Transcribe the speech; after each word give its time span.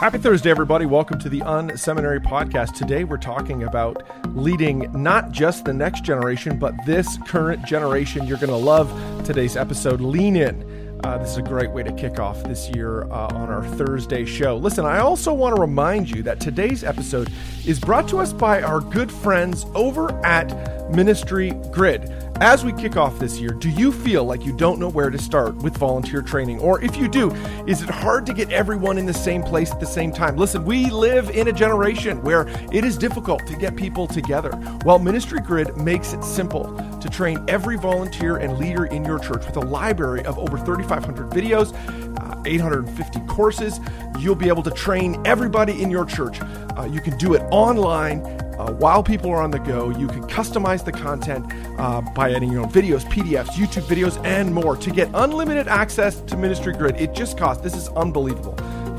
Happy 0.00 0.16
Thursday, 0.16 0.50
everybody. 0.50 0.86
Welcome 0.86 1.18
to 1.18 1.28
the 1.28 1.40
Unseminary 1.40 2.24
Podcast. 2.24 2.72
Today, 2.72 3.04
we're 3.04 3.18
talking 3.18 3.64
about 3.64 4.02
leading 4.34 4.90
not 4.94 5.30
just 5.30 5.66
the 5.66 5.74
next 5.74 6.04
generation, 6.04 6.58
but 6.58 6.74
this 6.86 7.18
current 7.26 7.66
generation. 7.66 8.26
You're 8.26 8.38
going 8.38 8.48
to 8.48 8.56
love 8.56 8.90
today's 9.26 9.58
episode. 9.58 10.00
Lean 10.00 10.36
in. 10.36 10.98
Uh, 11.04 11.18
this 11.18 11.32
is 11.32 11.36
a 11.36 11.42
great 11.42 11.70
way 11.72 11.82
to 11.82 11.92
kick 11.92 12.18
off 12.18 12.42
this 12.44 12.70
year 12.70 13.02
uh, 13.12 13.28
on 13.34 13.50
our 13.50 13.62
Thursday 13.62 14.24
show. 14.24 14.56
Listen, 14.56 14.86
I 14.86 15.00
also 15.00 15.34
want 15.34 15.54
to 15.54 15.60
remind 15.60 16.08
you 16.08 16.22
that 16.22 16.40
today's 16.40 16.82
episode 16.82 17.30
is 17.66 17.78
brought 17.78 18.08
to 18.08 18.20
us 18.20 18.32
by 18.32 18.62
our 18.62 18.80
good 18.80 19.12
friends 19.12 19.66
over 19.74 20.10
at 20.24 20.90
Ministry 20.90 21.50
Grid. 21.72 22.10
As 22.40 22.64
we 22.64 22.72
kick 22.72 22.96
off 22.96 23.18
this 23.18 23.38
year, 23.38 23.50
do 23.50 23.68
you 23.68 23.92
feel 23.92 24.24
like 24.24 24.46
you 24.46 24.54
don't 24.54 24.80
know 24.80 24.88
where 24.88 25.10
to 25.10 25.18
start 25.18 25.56
with 25.56 25.76
volunteer 25.76 26.22
training? 26.22 26.58
Or 26.60 26.82
if 26.82 26.96
you 26.96 27.06
do, 27.06 27.30
is 27.66 27.82
it 27.82 27.90
hard 27.90 28.24
to 28.24 28.32
get 28.32 28.50
everyone 28.50 28.96
in 28.96 29.04
the 29.04 29.12
same 29.12 29.42
place 29.42 29.70
at 29.72 29.78
the 29.78 29.84
same 29.84 30.10
time? 30.10 30.38
Listen, 30.38 30.64
we 30.64 30.88
live 30.88 31.28
in 31.28 31.48
a 31.48 31.52
generation 31.52 32.22
where 32.22 32.48
it 32.72 32.82
is 32.82 32.96
difficult 32.96 33.46
to 33.46 33.54
get 33.56 33.76
people 33.76 34.06
together. 34.06 34.52
Well, 34.86 34.98
Ministry 34.98 35.40
Grid 35.40 35.76
makes 35.76 36.14
it 36.14 36.24
simple 36.24 36.74
to 37.02 37.10
train 37.10 37.44
every 37.46 37.76
volunteer 37.76 38.38
and 38.38 38.56
leader 38.56 38.86
in 38.86 39.04
your 39.04 39.18
church 39.18 39.44
with 39.44 39.58
a 39.58 39.60
library 39.60 40.24
of 40.24 40.38
over 40.38 40.56
3,500 40.56 41.28
videos, 41.28 41.74
uh, 42.22 42.42
850 42.46 43.20
courses. 43.26 43.80
You'll 44.18 44.34
be 44.34 44.48
able 44.48 44.62
to 44.62 44.70
train 44.70 45.20
everybody 45.26 45.82
in 45.82 45.90
your 45.90 46.06
church. 46.06 46.40
Uh, 46.40 46.88
you 46.90 47.02
can 47.02 47.18
do 47.18 47.34
it 47.34 47.42
online 47.50 48.22
uh, 48.60 48.72
while 48.74 49.02
people 49.02 49.30
are 49.30 49.40
on 49.40 49.50
the 49.50 49.58
go, 49.58 49.88
you 49.88 50.06
can 50.06 50.20
customize 50.24 50.84
the 50.84 50.92
content 50.92 51.50
uh, 51.78 52.02
by 52.14 52.30
adding 52.32 52.52
your 52.52 52.60
own 52.62 52.70
videos, 52.70 53.06
PDFs, 53.06 53.52
YouTube 53.52 53.84
videos, 53.84 54.22
and 54.24 54.54
more. 54.54 54.76
To 54.76 54.90
get 54.90 55.08
unlimited 55.14 55.66
access 55.66 56.20
to 56.22 56.36
Ministry 56.36 56.74
Grid, 56.74 57.00
it 57.00 57.14
just 57.14 57.38
costs, 57.38 57.62
this 57.62 57.74
is 57.74 57.88
unbelievable. 57.90 58.54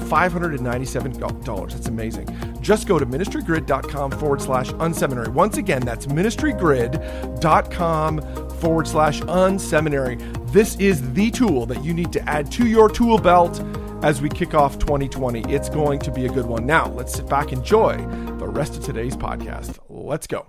$597. 0.09 1.71
That's 1.71 1.87
amazing. 1.87 2.27
Just 2.59 2.87
go 2.87 2.97
to 2.97 3.05
ministrygrid.com 3.05 4.11
forward 4.11 4.41
slash 4.41 4.71
unseminary. 4.71 5.27
Once 5.29 5.57
again, 5.57 5.85
that's 5.85 6.07
ministrygrid.com 6.07 8.21
forward 8.59 8.87
slash 8.87 9.21
unseminary. 9.21 10.51
This 10.51 10.75
is 10.77 11.13
the 11.13 11.29
tool 11.29 11.67
that 11.67 11.83
you 11.83 11.93
need 11.93 12.11
to 12.13 12.27
add 12.27 12.51
to 12.53 12.65
your 12.67 12.89
tool 12.89 13.19
belt 13.19 13.61
as 14.03 14.21
we 14.21 14.27
kick 14.27 14.55
off 14.55 14.79
2020. 14.79 15.53
It's 15.53 15.69
going 15.69 15.99
to 15.99 16.11
be 16.11 16.25
a 16.25 16.29
good 16.29 16.47
one. 16.47 16.65
Now, 16.65 16.87
let's 16.89 17.13
sit 17.13 17.29
back, 17.29 17.53
enjoy 17.53 17.97
the 18.41 18.49
rest 18.49 18.75
of 18.75 18.83
today's 18.83 19.15
podcast. 19.15 19.77
Let's 19.87 20.25
go. 20.25 20.47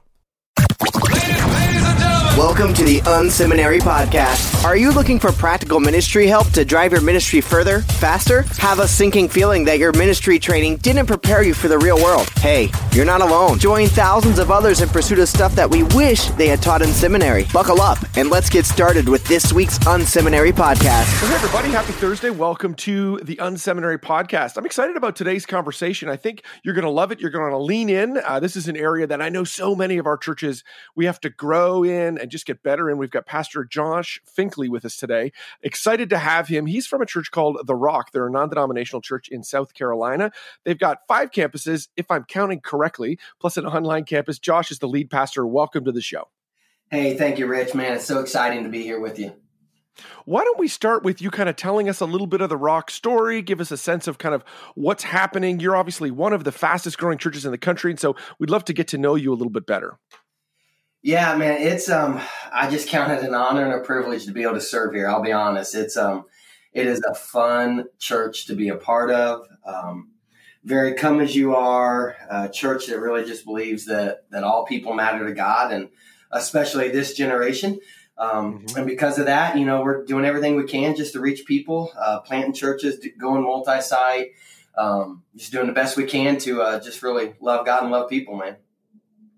Welcome 2.37 2.73
to 2.75 2.85
the 2.85 3.01
Unseminary 3.01 3.79
Podcast. 3.81 4.65
Are 4.65 4.77
you 4.77 4.91
looking 4.91 5.19
for 5.21 5.33
practical 5.33 5.81
ministry 5.81 6.27
help 6.27 6.49
to 6.53 6.65
drive 6.65 6.91
your 6.91 7.03
ministry 7.03 7.43
further, 7.43 7.83
faster? 7.83 8.43
Have 8.59 8.79
a 8.79 8.89
sinking 8.89 9.29
feeling 9.29 9.65
that 9.67 9.79
your 9.79 9.93
ministry 9.93 10.39
training 10.39 10.79
didn't 10.79 11.07
prepare 11.07 11.43
you 11.43 11.53
for 11.55 11.69
the 11.69 11.79
real 11.79 12.03
world? 12.03 12.29
Hey, 12.39 12.71
you're 12.93 13.05
not 13.05 13.21
alone. 13.21 13.59
Join 13.59 13.87
thousands 13.87 14.39
of 14.39 14.51
others 14.51 14.81
in 14.81 14.89
pursuit 14.89 15.19
of 15.19 15.29
stuff 15.29 15.55
that 15.55 15.69
we 15.69 15.83
wish 15.83 16.27
they 16.31 16.49
had 16.49 16.63
taught 16.63 16.83
in 16.83 16.89
seminary. 16.89 17.45
Buckle 17.53 17.81
up 17.81 17.99
and 18.17 18.31
let's 18.31 18.49
get 18.49 18.65
started 18.65 19.09
with 19.09 19.25
this 19.29 19.53
week's 19.53 19.79
Unseminary 19.81 20.53
Podcast. 20.53 21.27
Hey, 21.27 21.35
everybody. 21.35 21.69
Happy 21.69 21.93
Thursday. 21.93 22.31
Welcome 22.31 22.75
to 22.77 23.19
the 23.23 23.37
Unseminary 23.37 23.99
Podcast. 23.99 24.57
I'm 24.57 24.67
excited 24.67 24.97
about 24.97 25.17
today's 25.17 25.47
conversation. 25.47 26.09
I 26.09 26.17
think 26.17 26.43
you're 26.65 26.75
going 26.75 26.85
to 26.85 26.91
love 26.91 27.13
it. 27.13 27.21
You're 27.21 27.31
going 27.31 27.51
to 27.51 27.59
lean 27.59 27.89
in. 27.89 28.19
Uh, 28.25 28.41
this 28.41 28.57
is 28.57 28.69
an 28.69 28.77
area 28.77 29.07
that 29.07 29.21
I 29.21 29.29
know 29.29 29.45
so 29.45 29.77
many 29.77 29.99
of 29.99 30.07
our 30.07 30.17
churches 30.17 30.65
we 30.97 31.05
have 31.05 31.21
to 31.21 31.31
grow 31.31 31.62
in 31.63 32.19
and 32.19 32.31
just 32.31 32.47
get 32.47 32.63
better. 32.63 32.89
And 32.89 32.99
we've 32.99 33.11
got 33.11 33.27
Pastor 33.27 33.65
Josh 33.65 34.21
Finklea 34.27 34.69
with 34.69 34.85
us 34.85 34.97
today. 34.97 35.33
Excited 35.63 36.11
to 36.11 36.19
have 36.19 36.49
him. 36.49 36.67
He's 36.67 36.87
from 36.87 37.03
a 37.03 37.07
church 37.07 37.31
called 37.31 37.59
The 37.67 37.75
Rock. 37.75 38.13
They're 38.13 38.27
a 38.27 38.31
non 38.31 38.49
denominational 38.49 39.01
church 39.01 39.29
in 39.29 39.43
South 39.43 39.75
Carolina. 39.75 40.33
They've 40.65 40.79
got 40.79 40.99
five 41.07 41.31
campuses, 41.31 41.89
if 41.97 42.11
I'm 42.11 42.25
counting 42.25 42.61
correctly, 42.61 43.19
plus 43.41 43.57
an 43.57 43.67
online 43.67 44.05
campus. 44.05 44.39
Josh 44.39 44.71
is 44.71 44.79
the 44.79 44.89
lead 44.89 45.11
pastor. 45.11 45.47
Welcome 45.47 45.85
to 45.85 45.93
the 45.93 46.01
show. 46.01 46.29
Hey, 46.91 47.17
thank 47.17 47.39
you, 47.39 47.47
Rich. 47.47 47.75
Man, 47.75 47.95
it's 47.95 48.05
so 48.05 48.21
exciting 48.21 48.65
to 48.65 48.69
be 48.69 48.83
here 48.83 49.01
with 49.01 49.19
you. 49.19 49.33
Why 50.25 50.43
don't 50.45 50.59
we 50.59 50.69
start 50.69 51.05
with 51.05 51.21
you 51.21 51.31
kind 51.31 51.49
of 51.49 51.57
telling 51.57 51.89
us 51.89 52.01
a 52.01 52.07
little 52.07 52.27
bit 52.27 52.41
of 52.41 52.49
the 52.49 52.57
rock 52.57 52.91
story, 52.91 53.43
give 53.43 53.61
us 53.61 53.71
a 53.71 53.77
sense 53.77 54.07
of 54.07 54.19
kind 54.19 54.35
of 54.35 54.43
what's 54.75 55.03
happening. 55.03 55.61
You're 55.61 55.77
obviously 55.77 56.11
one 56.11 56.33
of 56.33 56.45
the 56.45 56.53
fastest 56.53 56.99
growing 56.99 57.19
churches 57.19 57.45
in 57.45 57.51
the 57.51 57.59
country, 57.59 57.91
and 57.91 58.01
so 58.01 58.17
we'd 58.39 58.51
love 58.51 58.65
to 58.67 58.73
get 58.73 58.89
to 58.89 58.99
know 58.99 59.15
you 59.15 59.33
a 59.33 59.35
little 59.37 59.51
bit 59.51 59.67
better. 59.67 59.99
Yeah, 61.03 61.37
man, 61.37 61.61
it's 61.61 61.91
um 61.91 62.21
I 62.53 62.71
just 62.71 62.89
count 62.89 63.11
it 63.13 63.25
an 63.25 63.35
honor 63.35 63.65
and 63.65 63.75
a 63.75 63.85
privilege 63.85 64.27
to 64.27 64.33
be 64.33 64.45
able 64.45 64.55
to 64.55 64.61
serve 64.61 64.95
here. 64.95 65.09
I'll 65.09 65.23
be 65.23 65.33
honest. 65.33 65.75
It's 65.75 65.97
um 65.97 66.27
it 66.73 66.87
is 66.87 67.03
a 67.09 67.15
fun 67.15 67.87
church 67.99 68.47
to 68.47 68.55
be 68.55 68.69
a 68.69 68.77
part 68.77 69.11
of. 69.11 69.47
Um 69.65 70.11
very 70.65 70.95
come 70.95 71.21
as 71.21 71.35
you 71.35 71.57
are, 71.57 72.17
a 72.31 72.49
church 72.49 72.87
that 72.87 73.01
really 73.01 73.25
just 73.25 73.45
believes 73.45 73.87
that 73.87 74.31
that 74.31 74.45
all 74.45 74.65
people 74.65 74.95
matter 74.95 75.27
to 75.27 75.35
God 75.35 75.73
and 75.73 75.89
especially 76.31 76.89
this 76.89 77.15
generation. 77.15 77.81
Um, 78.17 78.61
mm-hmm. 78.61 78.79
And 78.79 78.87
because 78.87 79.19
of 79.19 79.27
that, 79.27 79.59
you 79.59 79.65
know, 79.65 79.83
we're 79.83 80.05
doing 80.05 80.25
everything 80.25 80.55
we 80.55 80.65
can 80.65 80.95
just 80.95 81.15
to 81.15 81.21
reach 81.21 81.45
people, 81.47 81.93
uh, 81.99 82.21
planting 82.21 82.53
churches, 82.53 83.05
going 83.19 83.43
multi-site, 83.43 84.29
um, 84.79 85.25
just 85.35 85.51
doing 85.51 85.67
the 85.67 85.73
best 85.73 85.97
we 85.97 86.05
can 86.05 86.39
to 86.39 86.63
uh, 86.63 86.81
just 86.81 87.03
really 87.03 87.35
love 87.41 87.67
God 87.67 87.83
and 87.83 87.91
love 87.91 88.09
people, 88.09 88.37
man. 88.37 88.57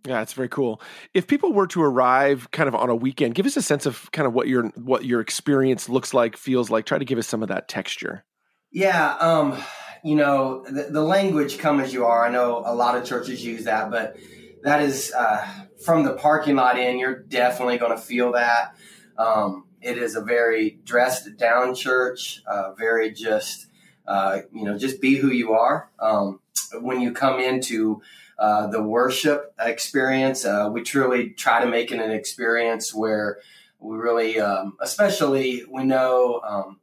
Yeah, 0.07 0.21
it's 0.21 0.35
very 0.35 0.49
cool. 0.49 0.83
If 1.15 1.27
people 1.27 1.53
were 1.55 1.67
to 1.69 1.83
arrive 1.83 2.51
kind 2.51 2.69
of 2.69 2.75
on 2.75 2.91
a 2.91 2.95
weekend, 2.95 3.35
give 3.35 3.47
us 3.47 3.57
a 3.57 3.63
sense 3.63 3.87
of 3.87 4.11
kind 4.13 4.27
of 4.27 4.35
what 4.35 4.49
your 4.49 4.65
what 4.77 5.07
your 5.07 5.21
experience 5.21 5.89
looks 5.89 6.13
like, 6.13 6.37
feels 6.37 6.71
like. 6.71 6.85
Try 6.85 6.99
to 6.99 7.07
give 7.07 7.19
us 7.19 7.27
some 7.27 7.43
of 7.43 7.49
that 7.49 7.69
texture. 7.69 8.25
Yeah, 8.71 9.15
um, 9.15 9.57
you 10.03 10.15
know, 10.15 10.65
the, 10.65 10.89
the 10.91 11.03
language 11.03 11.57
"come 11.59 11.81
as 11.81 11.95
you 11.95 12.05
are." 12.05 12.27
I 12.27 12.29
know 12.29 12.63
a 12.67 12.75
lot 12.75 12.97
of 12.97 13.07
churches 13.07 13.43
use 13.43 13.65
that, 13.65 13.91
but 13.91 14.19
that 14.63 14.83
is 14.83 15.11
uh, 15.17 15.47
from 15.83 16.05
the 16.05 16.13
parking 16.13 16.57
lot 16.57 16.79
in. 16.79 16.99
You're 16.99 17.21
definitely 17.21 17.79
going 17.79 17.93
to 17.93 18.03
feel 18.03 18.33
that. 18.33 18.77
Um, 19.17 19.65
it 19.81 19.97
is 19.97 20.17
a 20.17 20.21
very 20.21 20.81
dressed 20.85 21.37
down 21.39 21.75
church, 21.75 22.43
uh, 22.47 22.75
very 22.75 23.11
just 23.11 23.69
uh, 24.07 24.41
you 24.53 24.65
know, 24.65 24.77
just 24.77 25.01
be 25.01 25.17
who 25.17 25.29
you 25.29 25.55
are. 25.55 25.91
Um, 25.99 26.41
when 26.81 27.01
you 27.01 27.13
come 27.13 27.41
into 27.41 28.03
uh, 28.39 28.67
the 28.69 28.83
worship 28.83 29.55
experience. 29.61 30.45
Uh, 30.45 30.71
we 30.73 30.83
truly 30.83 31.31
try 31.31 31.63
to 31.63 31.67
make 31.67 31.93
it 31.93 32.01
an 32.01 32.11
experience 32.11 32.95
where 32.95 33.39
we 33.79 33.97
really, 33.97 34.41
um, 34.41 34.77
especially, 34.81 35.65
we 35.71 35.85
know 35.85 36.41
um, 36.47 36.81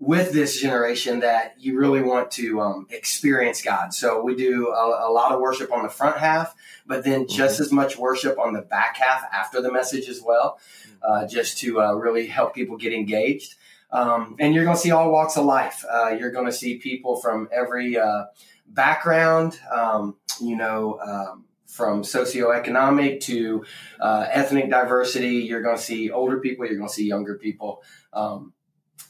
with 0.00 0.32
this 0.32 0.60
generation 0.60 1.20
that 1.20 1.54
you 1.58 1.78
really 1.78 2.02
want 2.02 2.30
to 2.32 2.60
um, 2.60 2.86
experience 2.90 3.62
God. 3.62 3.94
So 3.94 4.22
we 4.22 4.34
do 4.34 4.68
a, 4.68 5.08
a, 5.08 5.10
lot 5.10 5.32
of 5.32 5.40
worship 5.40 5.72
on 5.72 5.82
the 5.82 5.88
front 5.88 6.18
half, 6.18 6.54
but 6.86 7.04
then 7.04 7.24
mm-hmm. 7.24 7.34
just 7.34 7.60
as 7.60 7.72
much 7.72 7.96
worship 7.96 8.38
on 8.38 8.52
the 8.52 8.62
back 8.62 8.96
half 8.96 9.22
after 9.32 9.62
the 9.62 9.72
message 9.72 10.08
as 10.08 10.20
well, 10.20 10.58
uh, 11.02 11.26
just 11.26 11.58
to 11.58 11.80
uh, 11.80 11.92
really 11.92 12.26
help 12.26 12.54
people 12.54 12.76
get 12.76 12.92
engaged. 12.92 13.54
Um, 13.90 14.36
and 14.40 14.54
you're 14.54 14.64
going 14.64 14.76
to 14.76 14.82
see 14.82 14.90
all 14.90 15.10
walks 15.10 15.36
of 15.36 15.44
life. 15.44 15.84
Uh, 15.90 16.08
you're 16.18 16.32
going 16.32 16.46
to 16.46 16.52
see 16.52 16.78
people 16.78 17.16
from 17.16 17.48
every 17.52 17.96
uh, 17.96 18.24
background, 18.66 19.60
um, 19.72 20.16
you 20.40 20.56
know, 20.56 20.98
um, 21.00 21.44
from 21.66 22.02
socioeconomic 22.02 23.20
to 23.20 23.64
uh, 24.00 24.26
ethnic 24.30 24.70
diversity. 24.70 25.38
You're 25.38 25.62
going 25.62 25.76
to 25.76 25.82
see 25.82 26.10
older 26.10 26.38
people, 26.38 26.66
you're 26.66 26.76
going 26.76 26.88
to 26.88 26.94
see 26.94 27.06
younger 27.06 27.36
people. 27.36 27.82
Um, 28.12 28.52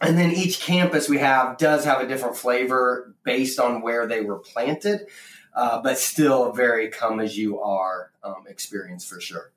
and 0.00 0.18
then 0.18 0.32
each 0.32 0.60
campus 0.60 1.08
we 1.08 1.18
have 1.18 1.58
does 1.58 1.84
have 1.84 2.00
a 2.00 2.06
different 2.06 2.36
flavor 2.36 3.14
based 3.24 3.60
on 3.60 3.82
where 3.82 4.06
they 4.06 4.22
were 4.22 4.38
planted, 4.38 5.06
uh, 5.54 5.80
but 5.82 5.98
still 5.98 6.50
a 6.50 6.54
very 6.54 6.88
come 6.88 7.20
as 7.20 7.36
you 7.36 7.60
are 7.60 8.10
um, 8.22 8.44
experience 8.48 9.04
for 9.04 9.20
sure. 9.20 9.53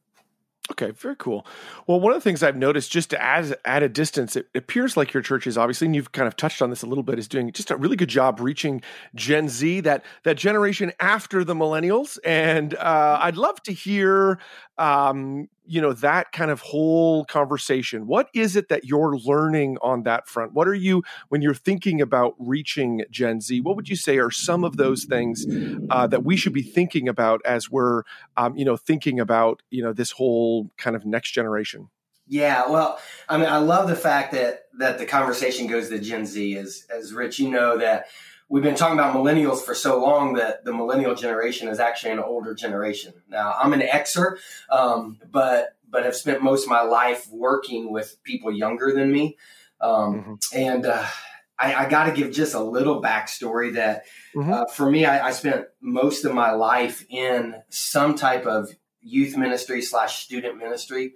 Okay, 0.71 0.91
very 0.91 1.15
cool. 1.15 1.45
Well, 1.87 1.99
one 1.99 2.11
of 2.11 2.17
the 2.17 2.21
things 2.21 2.43
I've 2.43 2.57
noticed 2.57 2.91
just 2.91 3.13
as 3.13 3.53
add 3.63 3.83
a 3.83 3.89
distance, 3.89 4.35
it 4.35 4.49
appears 4.53 4.97
like 4.97 5.13
your 5.13 5.23
church 5.23 5.47
is 5.47 5.57
obviously, 5.57 5.85
and 5.85 5.95
you've 5.95 6.11
kind 6.11 6.27
of 6.27 6.35
touched 6.35 6.61
on 6.61 6.69
this 6.69 6.81
a 6.83 6.85
little 6.85 7.03
bit, 7.03 7.17
is 7.17 7.27
doing 7.27 7.51
just 7.53 7.71
a 7.71 7.77
really 7.77 7.95
good 7.95 8.09
job 8.09 8.41
reaching 8.41 8.81
Gen 9.15 9.47
Z, 9.47 9.79
that 9.81 10.03
that 10.23 10.35
generation 10.35 10.91
after 10.99 11.45
the 11.45 11.53
millennials. 11.53 12.19
And 12.25 12.75
uh, 12.75 13.19
I'd 13.21 13.37
love 13.37 13.63
to 13.63 13.71
hear 13.73 14.39
um, 14.77 15.49
you 15.65 15.81
know 15.81 15.93
that 15.93 16.31
kind 16.31 16.49
of 16.49 16.61
whole 16.61 17.25
conversation. 17.25 18.07
What 18.07 18.29
is 18.33 18.55
it 18.55 18.69
that 18.69 18.85
you're 18.85 19.17
learning 19.17 19.77
on 19.81 20.03
that 20.03 20.27
front? 20.27 20.53
What 20.53 20.67
are 20.67 20.73
you 20.73 21.03
when 21.29 21.41
you're 21.41 21.53
thinking 21.53 21.99
about 22.01 22.35
reaching 22.39 23.03
gen 23.11 23.41
z 23.41 23.59
what 23.61 23.75
would 23.75 23.89
you 23.89 23.95
say 23.95 24.17
are 24.17 24.31
some 24.31 24.63
of 24.63 24.77
those 24.77 25.03
things 25.05 25.45
uh, 25.89 26.07
that 26.07 26.23
we 26.23 26.37
should 26.37 26.53
be 26.53 26.61
thinking 26.61 27.09
about 27.09 27.41
as 27.45 27.69
we're 27.69 28.03
um, 28.37 28.55
you 28.55 28.65
know 28.65 28.77
thinking 28.77 29.19
about 29.19 29.61
you 29.69 29.83
know 29.83 29.93
this 29.93 30.11
whole 30.11 30.71
kind 30.77 30.95
of 30.95 31.05
next 31.05 31.31
generation? 31.31 31.89
Yeah 32.27 32.69
well 32.69 32.99
i 33.29 33.37
mean 33.37 33.47
i 33.47 33.57
love 33.57 33.87
the 33.87 33.95
fact 33.95 34.33
that 34.33 34.65
that 34.79 34.97
the 34.99 35.05
conversation 35.05 35.67
goes 35.67 35.89
to 35.89 35.99
gen 35.99 36.25
z 36.25 36.57
as 36.57 36.85
as 36.89 37.13
rich. 37.13 37.39
You 37.39 37.49
know 37.49 37.77
that 37.77 38.07
we've 38.49 38.63
been 38.63 38.75
talking 38.75 38.97
about 38.97 39.15
millennials 39.15 39.61
for 39.61 39.75
so 39.75 40.01
long 40.01 40.33
that 40.33 40.63
the 40.63 40.73
millennial 40.73 41.15
generation 41.15 41.67
is 41.67 41.79
actually 41.79 42.11
an 42.11 42.19
older 42.19 42.53
generation. 42.53 43.13
Now, 43.27 43.55
I'm 43.61 43.73
an 43.73 43.81
Xer, 43.81 44.37
um, 44.69 45.19
but 45.29 45.75
but 45.89 46.03
have 46.03 46.15
spent 46.15 46.43
most 46.43 46.63
of 46.63 46.69
my 46.69 46.81
life 46.81 47.27
working 47.31 47.91
with 47.91 48.21
people 48.23 48.51
younger 48.51 48.91
than 48.93 49.11
me, 49.11 49.37
um, 49.79 49.91
mm-hmm. 50.15 50.33
and 50.53 50.85
uh, 50.85 51.05
I, 51.57 51.85
I 51.85 51.89
got 51.89 52.05
to 52.05 52.11
give 52.11 52.31
just 52.31 52.53
a 52.53 52.59
little 52.59 53.01
backstory 53.01 53.73
that 53.73 54.03
mm-hmm. 54.35 54.51
uh, 54.51 54.65
for 54.65 54.89
me, 54.89 55.05
I, 55.05 55.27
I, 55.27 55.31
spent 55.31 55.65
most 55.81 56.25
of 56.25 56.33
my 56.33 56.51
life 56.51 57.05
in 57.09 57.55
some 57.69 58.15
type 58.15 58.45
of 58.45 58.69
youth 59.01 59.37
ministry 59.37 59.81
slash 59.81 60.23
student 60.23 60.57
ministry. 60.57 61.13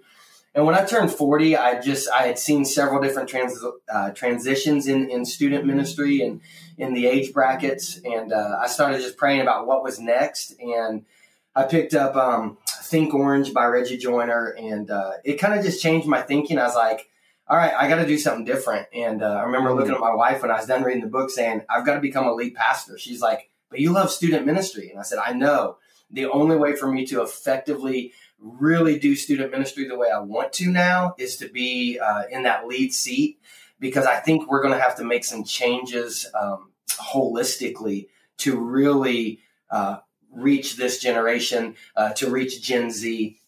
And 0.54 0.66
when 0.66 0.74
I 0.74 0.84
turned 0.84 1.10
40, 1.10 1.56
I 1.56 1.80
just, 1.80 2.10
I 2.10 2.26
had 2.26 2.38
seen 2.38 2.64
several 2.64 3.00
different 3.00 3.28
trans, 3.28 3.58
uh, 3.92 4.10
transitions 4.10 4.86
in, 4.86 5.08
in 5.08 5.24
student 5.24 5.64
ministry 5.64 6.20
and 6.20 6.42
in 6.76 6.92
the 6.92 7.06
age 7.06 7.32
brackets. 7.32 7.98
And 8.04 8.32
uh, 8.32 8.58
I 8.60 8.66
started 8.66 9.00
just 9.00 9.16
praying 9.16 9.40
about 9.40 9.66
what 9.66 9.82
was 9.82 9.98
next. 9.98 10.54
And 10.60 11.06
I 11.54 11.62
picked 11.64 11.94
up 11.94 12.16
um, 12.16 12.58
Think 12.82 13.14
Orange 13.14 13.54
by 13.54 13.64
Reggie 13.64 13.96
Joiner. 13.96 14.54
And 14.58 14.90
uh, 14.90 15.12
it 15.24 15.34
kind 15.34 15.58
of 15.58 15.64
just 15.64 15.82
changed 15.82 16.06
my 16.06 16.20
thinking. 16.20 16.58
I 16.58 16.64
was 16.64 16.74
like, 16.74 17.08
all 17.48 17.56
right, 17.56 17.72
I 17.74 17.88
got 17.88 17.96
to 17.96 18.06
do 18.06 18.18
something 18.18 18.44
different. 18.44 18.88
And 18.94 19.22
uh, 19.22 19.32
I 19.32 19.42
remember 19.44 19.74
looking 19.74 19.94
at 19.94 20.00
my 20.00 20.14
wife 20.14 20.42
when 20.42 20.50
I 20.50 20.58
was 20.58 20.66
done 20.66 20.82
reading 20.82 21.02
the 21.02 21.08
book 21.08 21.30
saying, 21.30 21.62
I've 21.70 21.86
got 21.86 21.94
to 21.94 22.00
become 22.00 22.26
a 22.26 22.34
lead 22.34 22.54
pastor. 22.54 22.98
She's 22.98 23.22
like, 23.22 23.50
but 23.70 23.80
you 23.80 23.90
love 23.90 24.10
student 24.10 24.44
ministry. 24.44 24.90
And 24.90 24.98
I 24.98 25.02
said, 25.02 25.18
I 25.18 25.32
know. 25.32 25.78
The 26.10 26.26
only 26.26 26.56
way 26.56 26.76
for 26.76 26.92
me 26.92 27.06
to 27.06 27.22
effectively 27.22 28.12
really 28.42 28.98
do 28.98 29.14
student 29.14 29.50
ministry 29.50 29.86
the 29.86 29.96
way 29.96 30.08
I 30.10 30.18
want 30.18 30.52
to 30.54 30.70
now 30.70 31.14
is 31.18 31.36
to 31.38 31.48
be 31.48 31.98
uh, 31.98 32.24
in 32.30 32.42
that 32.42 32.66
lead 32.66 32.92
seat 32.92 33.38
because 33.78 34.06
I 34.06 34.16
think 34.16 34.50
we're 34.50 34.62
going 34.62 34.74
to 34.74 34.80
have 34.80 34.96
to 34.96 35.04
make 35.04 35.24
some 35.24 35.44
changes 35.44 36.26
um, 36.38 36.72
holistically 36.90 38.08
to 38.38 38.58
really 38.58 39.40
uh, 39.70 39.98
reach 40.32 40.76
this 40.76 40.98
generation, 40.98 41.76
uh, 41.96 42.12
to 42.14 42.30
reach 42.30 42.62
Gen 42.62 42.90
Z, 42.90 43.38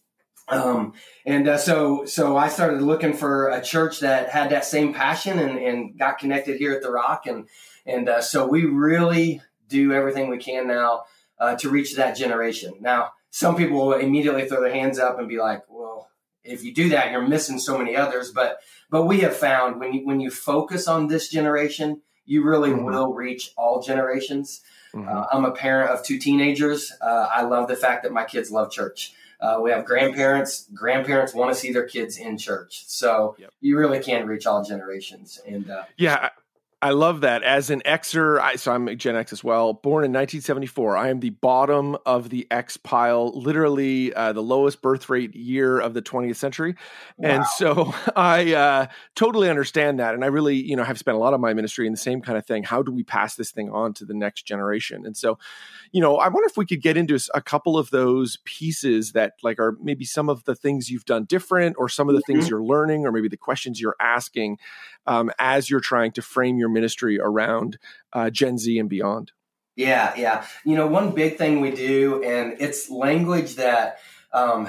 um, 0.48 0.92
and 1.24 1.48
uh, 1.48 1.58
so, 1.58 2.04
so 2.04 2.36
I 2.36 2.48
started 2.48 2.82
looking 2.82 3.14
for 3.14 3.48
a 3.48 3.62
church 3.62 4.00
that 4.00 4.28
had 4.28 4.50
that 4.50 4.64
same 4.64 4.92
passion 4.92 5.38
and, 5.38 5.58
and 5.58 5.98
got 5.98 6.18
connected 6.18 6.58
here 6.58 6.72
at 6.72 6.82
the 6.82 6.90
Rock. 6.90 7.26
And, 7.26 7.48
and 7.86 8.08
uh, 8.08 8.20
so 8.20 8.46
we 8.46 8.64
really 8.64 9.40
do 9.68 9.92
everything 9.92 10.28
we 10.28 10.38
can 10.38 10.66
now 10.66 11.04
uh, 11.38 11.56
to 11.56 11.70
reach 11.70 11.96
that 11.96 12.16
generation. 12.16 12.74
Now, 12.80 13.12
some 13.34 13.56
people 13.56 13.84
will 13.84 13.94
immediately 13.94 14.46
throw 14.46 14.60
their 14.60 14.72
hands 14.72 15.00
up 15.00 15.18
and 15.18 15.28
be 15.28 15.38
like, 15.38 15.64
well, 15.68 16.08
if 16.44 16.62
you 16.62 16.72
do 16.72 16.90
that, 16.90 17.10
you're 17.10 17.26
missing 17.26 17.58
so 17.58 17.76
many 17.76 17.96
others. 17.96 18.30
But, 18.30 18.60
but 18.90 19.06
we 19.06 19.22
have 19.22 19.36
found 19.36 19.80
when 19.80 19.92
you, 19.92 20.06
when 20.06 20.20
you 20.20 20.30
focus 20.30 20.86
on 20.86 21.08
this 21.08 21.30
generation, 21.30 22.00
you 22.24 22.44
really 22.44 22.70
mm-hmm. 22.70 22.84
will 22.84 23.12
reach 23.12 23.50
all 23.56 23.82
generations. 23.82 24.60
Mm-hmm. 24.94 25.08
Uh, 25.08 25.24
I'm 25.32 25.44
a 25.44 25.50
parent 25.50 25.90
of 25.90 26.04
two 26.04 26.16
teenagers. 26.16 26.92
Uh, 27.00 27.28
I 27.28 27.42
love 27.42 27.66
the 27.66 27.74
fact 27.74 28.04
that 28.04 28.12
my 28.12 28.22
kids 28.22 28.52
love 28.52 28.70
church. 28.70 29.14
Uh, 29.40 29.58
we 29.60 29.72
have 29.72 29.84
grandparents. 29.84 30.68
Grandparents 30.72 31.34
want 31.34 31.52
to 31.52 31.58
see 31.58 31.72
their 31.72 31.88
kids 31.88 32.18
in 32.18 32.38
church, 32.38 32.84
so 32.86 33.34
yep. 33.36 33.50
you 33.60 33.76
really 33.76 33.98
can 33.98 34.28
reach 34.28 34.46
all 34.46 34.62
generations. 34.62 35.40
And 35.44 35.68
uh, 35.68 35.84
yeah, 35.96 36.30
I 36.84 36.90
love 36.90 37.22
that. 37.22 37.42
As 37.42 37.70
an 37.70 37.80
Xer, 37.86 38.38
I, 38.38 38.56
so 38.56 38.70
I'm 38.70 38.94
Gen 38.98 39.16
X 39.16 39.32
as 39.32 39.42
well. 39.42 39.72
Born 39.72 40.04
in 40.04 40.12
1974, 40.12 40.98
I 40.98 41.08
am 41.08 41.20
the 41.20 41.30
bottom 41.30 41.96
of 42.04 42.28
the 42.28 42.46
X 42.50 42.76
pile, 42.76 43.30
literally 43.30 44.12
uh, 44.12 44.34
the 44.34 44.42
lowest 44.42 44.82
birth 44.82 45.08
rate 45.08 45.34
year 45.34 45.80
of 45.80 45.94
the 45.94 46.02
20th 46.02 46.36
century, 46.36 46.76
wow. 47.16 47.30
and 47.30 47.46
so 47.46 47.94
I 48.16 48.52
uh, 48.52 48.86
totally 49.14 49.48
understand 49.48 49.98
that. 49.98 50.12
And 50.12 50.22
I 50.22 50.26
really, 50.26 50.56
you 50.56 50.76
know, 50.76 50.84
have 50.84 50.98
spent 50.98 51.16
a 51.16 51.18
lot 51.18 51.32
of 51.32 51.40
my 51.40 51.54
ministry 51.54 51.86
in 51.86 51.92
the 51.94 51.98
same 51.98 52.20
kind 52.20 52.36
of 52.36 52.44
thing. 52.44 52.64
How 52.64 52.82
do 52.82 52.92
we 52.92 53.02
pass 53.02 53.34
this 53.34 53.50
thing 53.50 53.70
on 53.70 53.94
to 53.94 54.04
the 54.04 54.12
next 54.12 54.42
generation? 54.42 55.06
And 55.06 55.16
so, 55.16 55.38
you 55.90 56.02
know, 56.02 56.16
I 56.18 56.28
wonder 56.28 56.46
if 56.46 56.58
we 56.58 56.66
could 56.66 56.82
get 56.82 56.98
into 56.98 57.18
a 57.32 57.40
couple 57.40 57.78
of 57.78 57.88
those 57.92 58.36
pieces 58.44 59.12
that, 59.12 59.36
like, 59.42 59.58
are 59.58 59.78
maybe 59.80 60.04
some 60.04 60.28
of 60.28 60.44
the 60.44 60.54
things 60.54 60.90
you've 60.90 61.06
done 61.06 61.24
different, 61.24 61.76
or 61.78 61.88
some 61.88 62.10
of 62.10 62.14
the 62.14 62.20
mm-hmm. 62.20 62.40
things 62.40 62.50
you're 62.50 62.62
learning, 62.62 63.06
or 63.06 63.12
maybe 63.12 63.28
the 63.28 63.38
questions 63.38 63.80
you're 63.80 63.96
asking 63.98 64.58
um, 65.06 65.30
as 65.38 65.68
you're 65.68 65.80
trying 65.80 66.12
to 66.12 66.22
frame 66.22 66.58
your 66.58 66.68
ministry 66.74 67.18
around 67.18 67.78
uh, 68.12 68.28
Gen 68.28 68.58
Z 68.58 68.78
and 68.78 68.90
beyond? 68.90 69.32
Yeah, 69.76 70.12
yeah. 70.16 70.44
You 70.64 70.76
know, 70.76 70.86
one 70.86 71.12
big 71.12 71.38
thing 71.38 71.60
we 71.60 71.70
do, 71.70 72.22
and 72.22 72.56
it's 72.60 72.90
language 72.90 73.56
that, 73.56 73.98
um, 74.32 74.68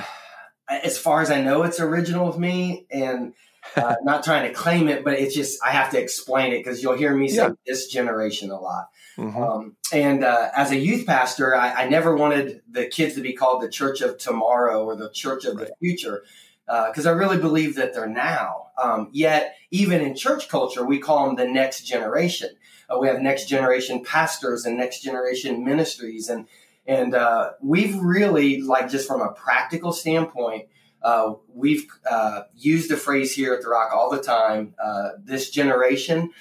as 0.68 0.98
far 0.98 1.22
as 1.22 1.30
I 1.30 1.42
know, 1.42 1.64
it's 1.64 1.80
original 1.80 2.26
with 2.28 2.38
me, 2.38 2.88
and 2.90 3.34
uh, 3.76 3.96
not 4.04 4.24
trying 4.24 4.48
to 4.48 4.54
claim 4.54 4.88
it, 4.88 5.04
but 5.04 5.20
it's 5.20 5.36
just 5.36 5.60
I 5.64 5.72
have 5.72 5.92
to 5.92 6.00
explain 6.00 6.54
it 6.54 6.60
because 6.60 6.82
you'll 6.82 6.98
hear 6.98 7.16
me 7.16 7.28
say 7.28 7.38
yeah. 7.38 7.50
this 7.66 7.88
generation 7.88 8.50
a 8.50 8.60
lot. 8.60 8.90
Mm-hmm. 9.18 9.42
Um, 9.42 9.78
and 9.94 10.24
uh, 10.24 10.50
as 10.56 10.72
a 10.72 10.78
youth 10.78 11.06
pastor, 11.06 11.56
I, 11.56 11.84
I, 11.84 11.88
never 11.88 12.18
wanted 12.18 12.62
the 12.70 12.86
kids 12.86 13.16
to 13.16 13.22
be 13.22 13.32
called 13.32 13.62
the 13.62 13.70
Church 13.70 14.02
of 14.02 14.18
Tomorrow 14.18 14.84
or 14.84 14.98
the 14.98 15.10
Church 15.10 15.46
of 15.46 15.56
right. 15.56 15.68
the 15.68 15.74
Future 15.80 16.24
because 16.66 17.06
uh, 17.06 17.12
I 17.12 17.14
really 17.14 17.38
believe 17.38 17.76
that 17.76 17.94
they're 17.94 18.10
now. 18.10 18.65
Um, 18.82 19.10
yet, 19.12 19.56
even 19.72 20.02
in 20.02 20.16
church 20.16 20.50
culture, 20.50 20.86
we 20.86 21.00
call 21.00 21.26
them 21.26 21.36
the 21.36 21.52
next 21.52 21.82
generation. 21.82 22.50
Uh, 22.90 23.00
we 23.00 23.08
have 23.08 23.22
next 23.22 23.48
generation 23.48 24.04
pastors 24.04 24.66
and 24.66 24.78
next 24.78 25.02
generation 25.02 25.64
ministries, 25.64 26.30
and 26.30 26.48
and 26.86 27.16
uh, 27.16 27.52
we've 27.62 27.96
really 27.98 28.62
like 28.62 28.90
just 28.90 29.08
from 29.08 29.22
a 29.22 29.32
practical 29.32 29.92
standpoint, 29.92 30.68
uh, 31.02 31.34
we've 31.54 31.88
uh, 32.10 32.44
used 32.56 32.90
the 32.90 32.98
phrase 32.98 33.34
here 33.34 33.54
at 33.54 33.62
the 33.62 33.70
Rock 33.70 33.92
all 33.94 34.10
the 34.10 34.22
time. 34.22 34.76
Uh, 34.84 35.12
this 35.24 35.50
generation, 35.50 36.32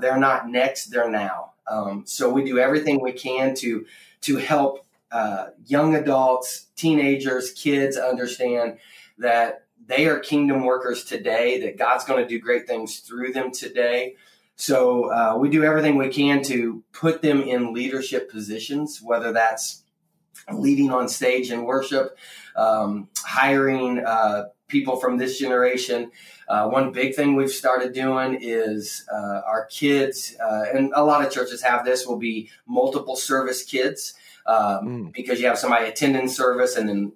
they're 0.00 0.18
not 0.18 0.48
next, 0.48 0.86
they're 0.86 1.10
now. 1.10 1.52
Um, 1.66 2.02
so 2.06 2.30
we 2.30 2.44
do 2.44 2.58
everything 2.58 3.00
we 3.00 3.12
can 3.12 3.54
to 3.56 3.86
to 4.22 4.36
help 4.36 4.84
young 5.66 5.94
adults, 5.94 6.66
teenagers, 6.76 7.52
kids 7.52 7.96
understand 7.96 8.78
that 9.18 9.63
they 9.86 10.06
are 10.06 10.18
kingdom 10.18 10.64
workers 10.64 11.04
today, 11.04 11.60
that 11.60 11.76
God's 11.76 12.04
going 12.04 12.22
to 12.22 12.28
do 12.28 12.38
great 12.38 12.66
things 12.66 13.00
through 13.00 13.32
them 13.32 13.50
today. 13.52 14.16
So 14.56 15.12
uh, 15.12 15.36
we 15.36 15.48
do 15.48 15.64
everything 15.64 15.96
we 15.96 16.08
can 16.08 16.42
to 16.44 16.82
put 16.92 17.22
them 17.22 17.42
in 17.42 17.72
leadership 17.72 18.30
positions, 18.30 19.00
whether 19.02 19.32
that's 19.32 19.82
leading 20.52 20.90
on 20.90 21.08
stage 21.08 21.50
in 21.50 21.64
worship, 21.64 22.16
um, 22.56 23.08
hiring 23.18 24.04
uh, 24.04 24.44
people 24.68 24.96
from 24.96 25.16
this 25.16 25.38
generation. 25.38 26.10
Uh, 26.48 26.68
one 26.68 26.92
big 26.92 27.14
thing 27.14 27.34
we've 27.34 27.50
started 27.50 27.92
doing 27.92 28.38
is 28.40 29.04
uh, 29.12 29.40
our 29.46 29.66
kids, 29.66 30.36
uh, 30.40 30.64
and 30.72 30.92
a 30.94 31.02
lot 31.02 31.24
of 31.24 31.32
churches 31.32 31.62
have 31.62 31.84
this, 31.84 32.06
will 32.06 32.18
be 32.18 32.50
multiple 32.66 33.16
service 33.16 33.62
kids. 33.64 34.14
Um, 34.46 35.08
mm. 35.08 35.12
Because 35.14 35.40
you 35.40 35.46
have 35.46 35.58
somebody 35.58 35.86
attending 35.86 36.28
service 36.28 36.76
and 36.76 36.86
then 36.86 37.12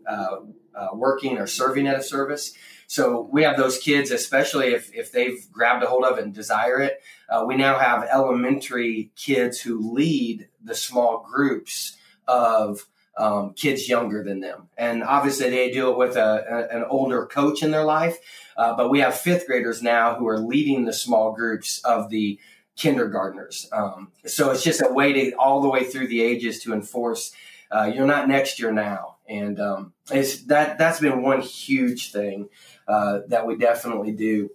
uh, 0.79 0.95
working 0.95 1.39
or 1.39 1.47
serving 1.47 1.87
at 1.87 1.99
a 1.99 2.03
service. 2.03 2.55
So 2.87 3.29
we 3.31 3.43
have 3.43 3.59
those 3.59 3.79
kids, 3.79 4.11
especially 4.11 4.69
if, 4.69 4.95
if 4.95 5.13
they've 5.13 5.47
grabbed 5.53 5.83
a 5.83 5.87
hold 5.87 6.05
of 6.05 6.17
and 6.17 6.33
desire 6.33 6.81
it. 6.81 7.03
Uh, 7.29 7.45
we 7.47 7.57
now 7.57 7.79
have 7.79 8.09
elementary 8.11 9.11
kids 9.15 9.61
who 9.61 9.93
lead 9.93 10.49
the 10.65 10.75
small 10.75 11.27
groups 11.31 11.99
of 12.27 12.87
um, 13.19 13.53
kids 13.53 13.89
younger 13.89 14.25
than 14.25 14.41
them. 14.41 14.69
And 14.79 15.03
obviously, 15.03 15.51
they 15.51 15.71
do 15.71 15.91
it 15.91 15.99
with 15.99 16.17
a, 16.17 16.45
a, 16.49 16.77
an 16.79 16.85
older 16.89 17.27
coach 17.27 17.63
in 17.63 17.73
their 17.73 17.85
life. 17.85 18.19
Uh, 18.57 18.75
but 18.75 18.91
we 18.91 19.01
have 19.01 19.15
fifth 19.15 19.47
graders 19.47 19.83
now 19.83 20.15
who 20.15 20.27
are 20.27 20.39
leading 20.39 20.85
the 20.85 20.93
small 20.93 21.33
groups 21.33 21.81
of 21.85 22.09
the 22.09 22.39
kindergartners. 22.77 23.69
Um, 23.73 24.13
so 24.25 24.51
it's 24.51 24.63
just 24.63 24.83
a 24.83 24.93
way 24.93 25.13
to 25.13 25.33
all 25.33 25.61
the 25.61 25.69
way 25.69 25.85
through 25.85 26.09
the 26.09 26.23
ages 26.23 26.63
to 26.63 26.73
enforce 26.73 27.33
uh, 27.71 27.91
you're 27.95 28.07
not 28.07 28.29
next 28.29 28.59
year 28.59 28.73
now 28.73 29.17
and 29.29 29.61
um, 29.61 29.93
it's 30.11 30.45
that 30.45 30.79
that's 30.79 31.01
been 31.01 31.23
one 31.23 31.41
huge 31.41 32.13
thing 32.13 32.49
uh, 32.87 33.21
that 33.29 33.47
we 33.47 33.57
definitely 33.57 34.13
do. 34.13 34.51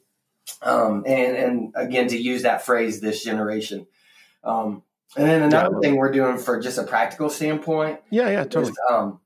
Um, 0.61 1.03
and 1.05 1.37
and 1.37 1.73
again, 1.75 2.07
to 2.09 2.17
use 2.17 2.43
that 2.43 2.65
phrase, 2.65 2.99
this 2.99 3.23
generation. 3.23 3.87
Um, 4.43 4.83
and 5.15 5.29
then 5.29 5.43
another 5.43 5.75
yeah. 5.75 5.79
thing 5.79 5.95
we're 5.95 6.11
doing 6.11 6.37
for 6.37 6.59
just 6.59 6.77
a 6.77 6.83
practical 6.83 7.29
standpoint. 7.29 7.99
Yeah, 8.09 8.29
yeah, 8.29 8.43
totally. 8.43 8.71
Is, 8.71 8.79
um, 8.89 9.19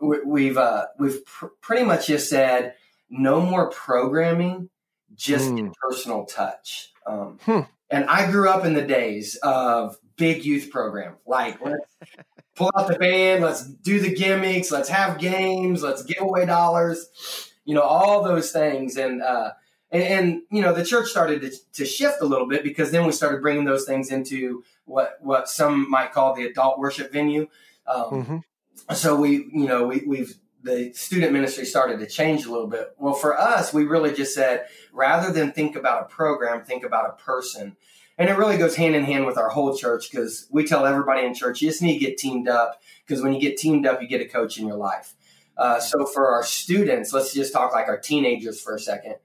we, 0.00 0.46
have 0.46 0.56
uh, 0.56 0.86
we've 0.98 1.24
pr- 1.24 1.46
pretty 1.60 1.84
much 1.84 2.06
just 2.06 2.30
said 2.30 2.74
no 3.10 3.40
more 3.40 3.70
programming, 3.70 4.70
just 5.14 5.50
mm. 5.50 5.72
personal 5.74 6.26
touch. 6.26 6.92
Um, 7.06 7.38
hmm. 7.42 7.60
And 7.90 8.04
I 8.06 8.30
grew 8.30 8.48
up 8.48 8.64
in 8.64 8.74
the 8.74 8.82
days 8.82 9.36
of 9.42 9.98
big 10.16 10.44
youth 10.44 10.70
program, 10.70 11.16
like 11.26 11.60
let's 11.60 11.84
pull 12.54 12.70
out 12.76 12.88
the 12.88 12.98
band, 12.98 13.42
let's 13.42 13.64
do 13.66 14.00
the 14.00 14.14
gimmicks, 14.14 14.70
let's 14.70 14.88
have 14.88 15.18
games, 15.18 15.82
let's 15.82 16.02
give 16.02 16.20
away 16.20 16.44
dollars, 16.44 17.50
you 17.64 17.74
know, 17.74 17.82
all 17.82 18.22
those 18.22 18.52
things. 18.52 18.96
And, 18.96 19.22
uh, 19.22 19.52
and, 19.90 20.02
and 20.02 20.42
you 20.50 20.60
know, 20.60 20.72
the 20.72 20.84
church 20.84 21.08
started 21.08 21.42
to, 21.42 21.52
to, 21.74 21.86
shift 21.86 22.20
a 22.20 22.26
little 22.26 22.46
bit 22.46 22.62
because 22.62 22.90
then 22.90 23.06
we 23.06 23.12
started 23.12 23.40
bringing 23.40 23.64
those 23.64 23.84
things 23.84 24.10
into 24.10 24.62
what, 24.84 25.18
what 25.20 25.48
some 25.48 25.90
might 25.90 26.12
call 26.12 26.34
the 26.34 26.44
adult 26.44 26.78
worship 26.78 27.12
venue. 27.12 27.48
Um, 27.86 28.04
mm-hmm. 28.04 28.94
So 28.94 29.16
we, 29.16 29.48
you 29.52 29.66
know, 29.66 29.86
we, 29.86 30.02
we've, 30.06 30.34
the 30.62 30.92
student 30.92 31.32
ministry 31.32 31.64
started 31.64 31.98
to 32.00 32.06
change 32.06 32.44
a 32.44 32.52
little 32.52 32.68
bit. 32.68 32.94
Well, 32.96 33.14
for 33.14 33.38
us, 33.38 33.72
we 33.72 33.84
really 33.84 34.12
just 34.12 34.34
said 34.34 34.66
rather 34.92 35.32
than 35.32 35.52
think 35.52 35.74
about 35.74 36.02
a 36.02 36.04
program, 36.06 36.64
think 36.64 36.84
about 36.84 37.08
a 37.08 37.22
person 37.22 37.76
and 38.18 38.28
it 38.28 38.36
really 38.36 38.56
goes 38.56 38.76
hand 38.76 38.94
in 38.94 39.04
hand 39.04 39.26
with 39.26 39.38
our 39.38 39.48
whole 39.48 39.76
church 39.76 40.10
because 40.10 40.46
we 40.50 40.64
tell 40.64 40.86
everybody 40.86 41.26
in 41.26 41.34
church 41.34 41.62
you 41.62 41.68
just 41.68 41.82
need 41.82 41.98
to 41.98 42.04
get 42.04 42.18
teamed 42.18 42.48
up 42.48 42.80
because 43.06 43.22
when 43.22 43.32
you 43.32 43.40
get 43.40 43.56
teamed 43.56 43.86
up, 43.86 44.00
you 44.00 44.08
get 44.08 44.20
a 44.20 44.28
coach 44.28 44.58
in 44.58 44.66
your 44.66 44.76
life. 44.76 45.14
Uh, 45.56 45.78
so 45.78 46.06
for 46.06 46.28
our 46.28 46.42
students, 46.42 47.12
let's 47.12 47.34
just 47.34 47.52
talk 47.52 47.72
like 47.72 47.88
our 47.88 47.98
teenagers 47.98 48.60
for 48.60 48.74
a 48.74 48.80
second. 48.80 49.16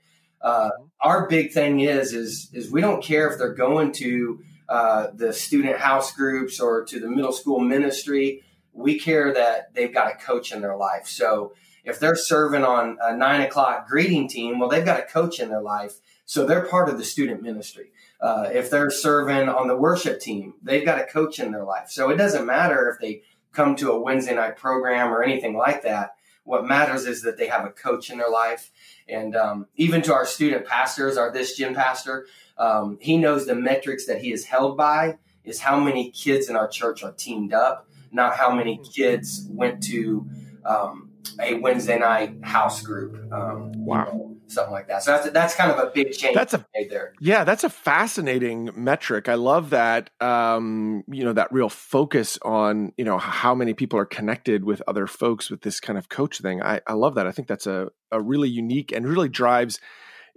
Uh, 0.42 0.70
our 1.02 1.28
big 1.28 1.52
thing 1.52 1.80
is 1.80 2.14
is 2.14 2.50
is 2.54 2.72
we 2.72 2.82
don't 2.82 3.04
care 3.04 3.32
if 3.32 3.38
they're 3.38 3.54
going 3.54 3.92
to 3.92 4.40
uh, 4.70 5.08
the 5.14 5.32
student 5.32 5.78
house 5.78 6.12
groups 6.12 6.60
or 6.60 6.84
to 6.84 7.00
the 7.00 7.08
middle 7.08 7.32
school 7.32 7.60
ministry, 7.60 8.44
we 8.74 9.00
care 9.00 9.34
that 9.34 9.74
they've 9.74 9.94
got 9.94 10.12
a 10.12 10.16
coach 10.16 10.52
in 10.52 10.62
their 10.62 10.76
life. 10.76 11.08
So 11.08 11.54
if 11.86 12.00
they're 12.00 12.18
serving 12.18 12.66
on 12.66 12.98
a 13.02 13.16
nine 13.16 13.42
o'clock 13.42 13.88
greeting 13.88 14.28
team, 14.28 14.60
well, 14.60 14.68
they've 14.70 14.86
got 14.86 15.00
a 15.00 15.04
coach 15.04 15.40
in 15.40 15.50
their 15.50 15.62
life. 15.62 15.96
So 16.26 16.46
they're 16.46 16.66
part 16.66 16.90
of 16.90 16.98
the 16.98 17.06
student 17.06 17.42
ministry. 17.42 17.92
Uh, 18.20 18.50
if 18.52 18.70
they're 18.70 18.90
serving 18.90 19.48
on 19.48 19.68
the 19.68 19.78
worship 19.78 20.20
team, 20.20 20.56
they've 20.64 20.86
got 20.86 21.00
a 21.00 21.06
coach 21.06 21.40
in 21.40 21.52
their 21.52 21.64
life. 21.64 21.90
So 21.90 22.10
it 22.10 22.18
doesn't 22.18 22.46
matter 22.46 22.90
if 22.90 23.00
they 23.00 23.22
come 23.52 23.76
to 23.76 23.92
a 23.92 24.00
Wednesday 24.00 24.36
night 24.36 24.58
program 24.58 25.12
or 25.14 25.24
anything 25.24 25.56
like 25.56 25.84
that. 25.84 26.16
What 26.44 26.66
matters 26.66 27.06
is 27.06 27.24
that 27.24 27.38
they 27.38 27.48
have 27.48 27.66
a 27.66 27.70
coach 27.70 28.10
in 28.10 28.18
their 28.18 28.30
life. 28.30 28.72
And 29.08 29.36
um, 29.36 29.68
even 29.76 30.02
to 30.04 30.14
our 30.14 30.26
student 30.26 30.66
pastors, 30.66 31.18
our 31.18 31.32
this 31.32 31.56
gym 31.58 31.76
pastor, 31.76 32.26
um, 32.58 32.98
he 33.02 33.18
knows 33.18 33.46
the 33.46 33.56
metrics 33.56 34.06
that 34.06 34.22
he 34.22 34.32
is 34.32 34.46
held 34.46 34.78
by 34.78 35.18
is 35.44 35.60
how 35.60 35.80
many 35.80 36.10
kids 36.12 36.50
in 36.50 36.56
our 36.56 36.68
church 36.68 37.04
are 37.04 37.14
teamed 37.14 37.54
up, 37.54 37.88
not 38.12 38.36
how 38.36 38.54
many 38.54 38.80
kids 38.94 39.48
went 39.50 39.84
to 39.84 40.28
um, 40.66 41.12
a 41.40 41.56
Wednesday 41.56 42.00
night 42.00 42.36
house 42.44 42.82
group. 42.82 43.32
Um, 43.32 43.72
wow. 43.86 44.37
Something 44.48 44.72
like 44.72 44.88
that. 44.88 45.04
So 45.04 45.12
that's 45.12 45.30
that's 45.32 45.56
kind 45.56 45.72
of 45.72 45.78
a 45.78 45.92
big 45.92 46.14
change. 46.14 46.34
That's 46.34 46.54
a 46.54 46.66
there. 46.90 47.14
Yeah, 47.20 47.44
that's 47.44 47.64
a 47.64 47.70
fascinating 47.70 48.70
metric. 48.76 49.28
I 49.28 49.36
love 49.36 49.72
that. 49.72 50.10
Um, 50.22 51.04
you 51.08 51.26
know, 51.26 51.34
that 51.34 51.52
real 51.52 51.70
focus 51.70 52.40
on 52.44 52.94
you 52.98 53.04
know 53.04 53.18
how 53.18 53.54
many 53.54 53.74
people 53.74 54.00
are 54.00 54.06
connected 54.06 54.64
with 54.64 54.82
other 54.88 55.06
folks 55.06 55.50
with 55.50 55.62
this 55.62 55.80
kind 55.82 56.00
of 56.00 56.08
coach 56.08 56.40
thing. 56.40 56.62
I, 56.62 56.80
I 56.88 56.94
love 56.94 57.16
that. 57.16 57.28
I 57.28 57.32
think 57.32 57.48
that's 57.48 57.68
a 57.68 57.90
a 58.12 58.22
really 58.22 58.50
unique 58.50 58.92
and 58.94 59.08
really 59.08 59.30
drives. 59.30 59.80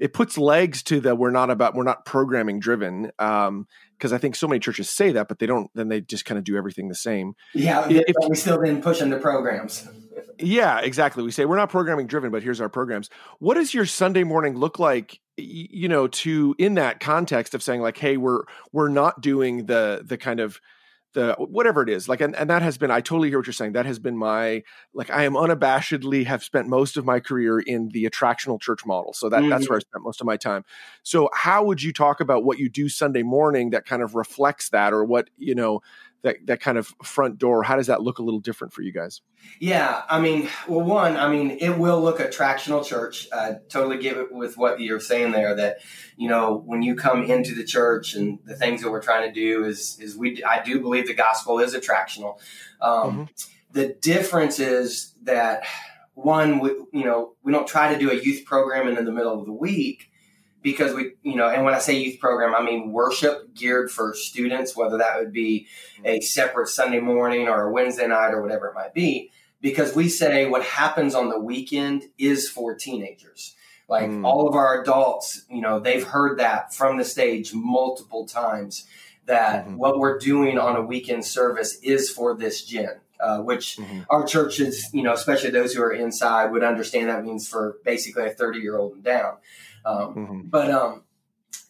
It 0.01 0.13
puts 0.13 0.37
legs 0.37 0.83
to 0.85 0.99
the 0.99 1.15
we're 1.15 1.31
not 1.31 1.51
about 1.51 1.75
we're 1.75 1.85
not 1.85 2.05
programming 2.05 2.59
driven. 2.59 3.13
Um, 3.21 3.69
because 4.01 4.15
I 4.15 4.19
think 4.19 4.35
so 4.35 4.49
many 4.49 4.61
churches 4.61 4.89
say 4.89 5.13
that, 5.13 5.29
but 5.29 5.39
they 5.39 5.47
don't. 5.47 5.71
Then 5.75 5.89
they 5.89 6.01
just 6.01 6.25
kind 6.25 6.39
of 6.39 6.45
do 6.45 6.57
everything 6.57 6.89
the 6.89 6.95
same. 6.95 7.35
Yeah, 7.53 7.87
if, 7.89 8.17
we 8.29 8.35
still 8.35 8.59
then 8.59 8.81
push 8.81 9.03
into 9.03 9.19
programs. 9.19 9.87
Yeah, 10.39 10.81
exactly. 10.81 11.23
We 11.23 11.31
say 11.31 11.45
we're 11.45 11.57
not 11.57 11.69
programming 11.69 12.07
driven, 12.07 12.31
but 12.31 12.43
here's 12.43 12.63
our 12.63 12.71
programs. 12.71 13.11
What 13.41 13.55
does 13.55 13.75
your 13.75 13.85
Sunday 13.85 14.25
morning 14.25 14.57
look 14.57 14.79
like? 14.79 15.21
You 15.37 15.89
know, 15.89 16.09
to 16.09 16.55
in 16.59 16.75
that 16.75 17.01
context 17.01 17.55
of 17.55 17.63
saying 17.63 17.83
like, 17.83 17.99
hey, 17.99 18.17
we're 18.17 18.45
we're 18.73 18.89
not 18.89 19.21
doing 19.21 19.67
the 19.67 20.03
the 20.03 20.17
kind 20.17 20.41
of 20.41 20.61
the 21.13 21.35
whatever 21.39 21.83
it 21.83 21.89
is 21.89 22.09
like 22.09 22.21
and, 22.21 22.37
and 22.37 22.49
that 22.49 22.63
has 22.63 22.79
been 22.79 22.91
i 22.91 23.01
totally 23.01 23.29
hear 23.29 23.39
what 23.39 23.47
you're 23.47 23.53
saying 23.53 23.73
that 23.73 23.87
has 23.87 23.99
been 23.99 24.17
my 24.17 24.63
like 24.95 25.11
i 25.11 25.25
am 25.25 25.35
unabashedly 25.35 26.25
have 26.25 26.43
spent 26.43 26.69
most 26.69 26.97
of 26.97 27.05
my 27.05 27.19
career 27.19 27.59
in 27.59 27.89
the 27.89 28.05
attractional 28.05 28.61
church 28.61 28.87
model 28.87 29.13
so 29.13 29.29
that 29.29 29.41
mm-hmm. 29.41 29.51
that's 29.51 29.69
where 29.69 29.77
i 29.77 29.81
spent 29.81 30.05
most 30.05 30.21
of 30.21 30.27
my 30.27 30.37
time 30.37 30.65
so 31.03 31.29
how 31.35 31.65
would 31.65 31.83
you 31.83 31.93
talk 31.93 32.21
about 32.21 32.45
what 32.45 32.59
you 32.59 32.69
do 32.69 32.89
sunday 32.89 33.23
morning 33.23 33.71
that 33.71 33.85
kind 33.85 34.03
of 34.03 34.15
reflects 34.15 34.69
that 34.71 34.93
or 34.93 35.05
what 35.05 35.29
you 35.37 35.55
know 35.55 35.81
that 36.23 36.37
that 36.47 36.61
kind 36.61 36.79
of 36.79 36.93
front 37.03 37.39
door 37.39 37.63
how 37.63 37.77
does 37.77 37.87
that 37.87 38.03
look 38.03 38.19
a 38.19 38.23
little 38.23 38.41
different 38.41 38.73
for 38.73 38.83
you 38.83 38.93
guys? 38.93 39.21
Yeah 39.59 40.03
i 40.09 40.21
mean 40.21 40.49
well 40.69 40.83
one 40.83 41.17
i 41.17 41.29
mean 41.29 41.59
it 41.61 41.79
will 41.79 42.01
look 42.01 42.19
attractional 42.19 42.85
church. 42.85 43.29
I 43.33 43.57
totally 43.69 43.99
get 43.99 44.17
it 44.17 44.33
with 44.33 44.57
what 44.57 44.81
you're 44.81 45.01
saying 45.01 45.33
there 45.33 45.55
that 45.55 45.79
you 46.17 46.29
know 46.29 46.63
when 46.65 46.83
you 46.83 46.95
come 46.95 47.25
into 47.25 47.55
the 47.55 47.65
church 47.65 48.15
and 48.15 48.39
the 48.45 48.57
things 48.57 48.83
that 48.83 48.91
we're 48.91 49.03
trying 49.03 49.33
to 49.33 49.35
do 49.35 49.65
is 49.65 49.99
is 50.01 50.17
we 50.17 50.43
i 50.45 50.63
do 50.63 50.81
believe 50.81 51.07
the 51.07 51.15
gospel 51.15 51.59
is 51.59 51.75
attractional. 51.75 52.39
Um, 52.81 53.11
mm-hmm. 53.11 53.23
the 53.73 53.95
difference 54.01 54.59
is 54.59 55.15
that 55.23 55.65
one 56.15 56.59
we, 56.61 56.71
you 56.93 57.05
know 57.05 57.35
we 57.43 57.53
don't 57.53 57.67
try 57.67 57.93
to 57.93 57.99
do 57.99 58.11
a 58.11 58.15
youth 58.15 58.45
program 58.45 58.89
in 58.89 59.05
the 59.05 59.13
middle 59.13 59.39
of 59.39 59.47
the 59.47 59.53
week 59.53 60.10
because 60.63 60.95
we, 60.95 61.13
you 61.23 61.37
know, 61.37 61.49
and 61.49 61.65
when 61.65 61.75
I 61.75 61.79
say 61.79 61.99
youth 61.99 62.21
program, 62.21 62.55
I 62.55 62.63
mean 62.63 62.93
worship 62.93 63.55
geared 63.55 63.91
for 63.91 64.15
students, 64.15 64.77
whether 64.77 64.99
that 64.99 65.19
would 65.19 65.33
be 65.33 65.67
a 66.05 66.21
separate 66.21 66.69
Sunday 66.69 67.01
morning 67.01 67.49
or 67.49 67.69
a 67.69 67.73
Wednesday 67.73 68.07
night 68.07 68.33
or 68.33 68.43
whatever 68.43 68.69
it 68.69 68.75
might 68.75 68.95
be, 68.95 69.31
because 69.61 69.95
we 69.95 70.09
say 70.09 70.47
what 70.47 70.63
happens 70.63 71.15
on 71.15 71.29
the 71.29 71.39
weekend 71.39 72.05
is 72.19 72.49
for 72.49 72.75
teenagers. 72.75 73.57
Like 73.89 74.09
mm. 74.09 74.25
all 74.25 74.49
of 74.49 74.55
our 74.55 74.81
adults, 74.83 75.45
you 75.51 75.61
know, 75.61 75.81
they've 75.81 76.05
heard 76.05 76.39
that 76.39 76.73
from 76.73 76.97
the 76.97 77.05
stage 77.05 77.53
multiple 77.53 78.25
times 78.25 78.87
that 79.27 79.65
mm-hmm. 79.65 79.77
what 79.77 79.99
we're 79.99 80.19
doing 80.19 80.59
on 80.59 80.77
a 80.77 80.83
weekend 80.83 81.25
service 81.25 81.79
is 81.83 82.11
for 82.11 82.37
this 82.37 82.65
gen. 82.65 83.01
Uh, 83.21 83.39
which 83.41 83.77
mm-hmm. 83.77 84.01
our 84.09 84.25
churches, 84.25 84.89
you 84.95 85.03
know, 85.03 85.13
especially 85.13 85.51
those 85.51 85.75
who 85.75 85.83
are 85.83 85.93
inside, 85.93 86.47
would 86.47 86.65
understand 86.65 87.11
that 87.11 87.23
means 87.23 87.47
for 87.47 87.77
basically 87.85 88.25
a 88.25 88.31
30 88.31 88.61
year 88.61 88.79
old 88.79 88.95
and 88.95 89.05
down. 89.05 89.37
Um, 89.85 90.15
mm-hmm. 90.15 90.41
But 90.45 90.71
um, 90.71 91.03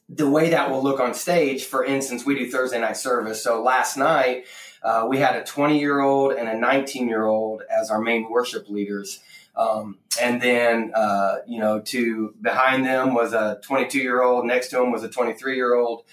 the 0.08 0.28
way 0.28 0.50
that 0.50 0.70
will 0.70 0.82
look 0.82 1.00
on 1.00 1.14
stage, 1.14 1.64
for 1.64 1.84
instance, 1.84 2.26
we 2.26 2.34
do 2.34 2.50
Thursday 2.50 2.80
night 2.80 2.96
service. 2.96 3.42
So 3.42 3.62
last 3.62 3.96
night, 3.96 4.44
uh, 4.82 5.06
we 5.08 5.18
had 5.18 5.36
a 5.36 5.44
20 5.44 5.78
year 5.78 6.00
old 6.00 6.32
and 6.32 6.48
a 6.48 6.56
19 6.56 7.08
year 7.08 7.26
old 7.26 7.62
as 7.70 7.90
our 7.90 8.00
main 8.00 8.28
worship 8.30 8.68
leaders. 8.68 9.20
Um, 9.56 9.98
and 10.20 10.40
then, 10.40 10.92
uh, 10.94 11.38
you 11.46 11.60
know, 11.60 11.80
to 11.80 12.34
behind 12.40 12.84
them 12.84 13.14
was 13.14 13.32
a 13.32 13.60
22 13.62 13.98
year 13.98 14.22
old, 14.22 14.46
next 14.46 14.68
to 14.68 14.80
him 14.80 14.90
was 14.90 15.04
a 15.04 15.08
23 15.08 15.54
year 15.54 15.74
old. 15.74 16.04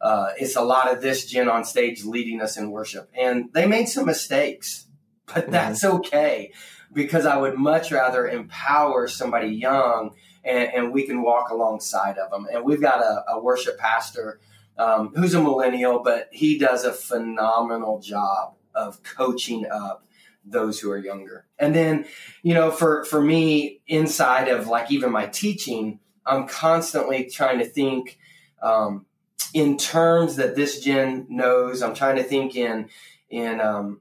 Uh, 0.00 0.30
it's 0.36 0.56
a 0.56 0.62
lot 0.62 0.92
of 0.92 1.00
this 1.00 1.26
gen 1.26 1.48
on 1.48 1.64
stage 1.64 2.04
leading 2.04 2.40
us 2.40 2.56
in 2.56 2.70
worship. 2.70 3.10
And 3.16 3.52
they 3.52 3.66
made 3.66 3.86
some 3.86 4.06
mistakes, 4.06 4.86
but 5.26 5.44
mm-hmm. 5.44 5.52
that's 5.52 5.84
okay 5.84 6.52
because 6.92 7.26
I 7.26 7.36
would 7.36 7.56
much 7.56 7.90
rather 7.90 8.28
empower 8.28 9.08
somebody 9.08 9.48
young 9.48 10.14
and, 10.44 10.72
and 10.74 10.92
we 10.92 11.06
can 11.06 11.22
walk 11.22 11.50
alongside 11.50 12.18
of 12.18 12.30
them. 12.30 12.46
And 12.52 12.64
we've 12.64 12.80
got 12.80 13.00
a, 13.00 13.24
a 13.32 13.40
worship 13.40 13.78
pastor 13.78 14.40
um, 14.78 15.12
who's 15.14 15.34
a 15.34 15.42
millennial, 15.42 16.02
but 16.02 16.28
he 16.32 16.58
does 16.58 16.84
a 16.84 16.92
phenomenal 16.92 18.00
job 18.00 18.54
of 18.74 19.02
coaching 19.02 19.66
up 19.70 20.06
those 20.44 20.80
who 20.80 20.90
are 20.90 20.98
younger. 20.98 21.46
And 21.58 21.74
then, 21.74 22.06
you 22.42 22.54
know, 22.54 22.70
for 22.70 23.04
for 23.04 23.20
me, 23.20 23.80
inside 23.86 24.48
of 24.48 24.66
like 24.66 24.90
even 24.90 25.12
my 25.12 25.26
teaching, 25.26 26.00
I'm 26.26 26.48
constantly 26.48 27.30
trying 27.30 27.58
to 27.58 27.64
think 27.64 28.18
um, 28.62 29.06
in 29.54 29.76
terms 29.76 30.36
that 30.36 30.56
this 30.56 30.80
gen 30.80 31.26
knows. 31.28 31.82
I'm 31.82 31.94
trying 31.94 32.16
to 32.16 32.24
think 32.24 32.56
in 32.56 32.88
in 33.30 33.60
um, 33.60 34.00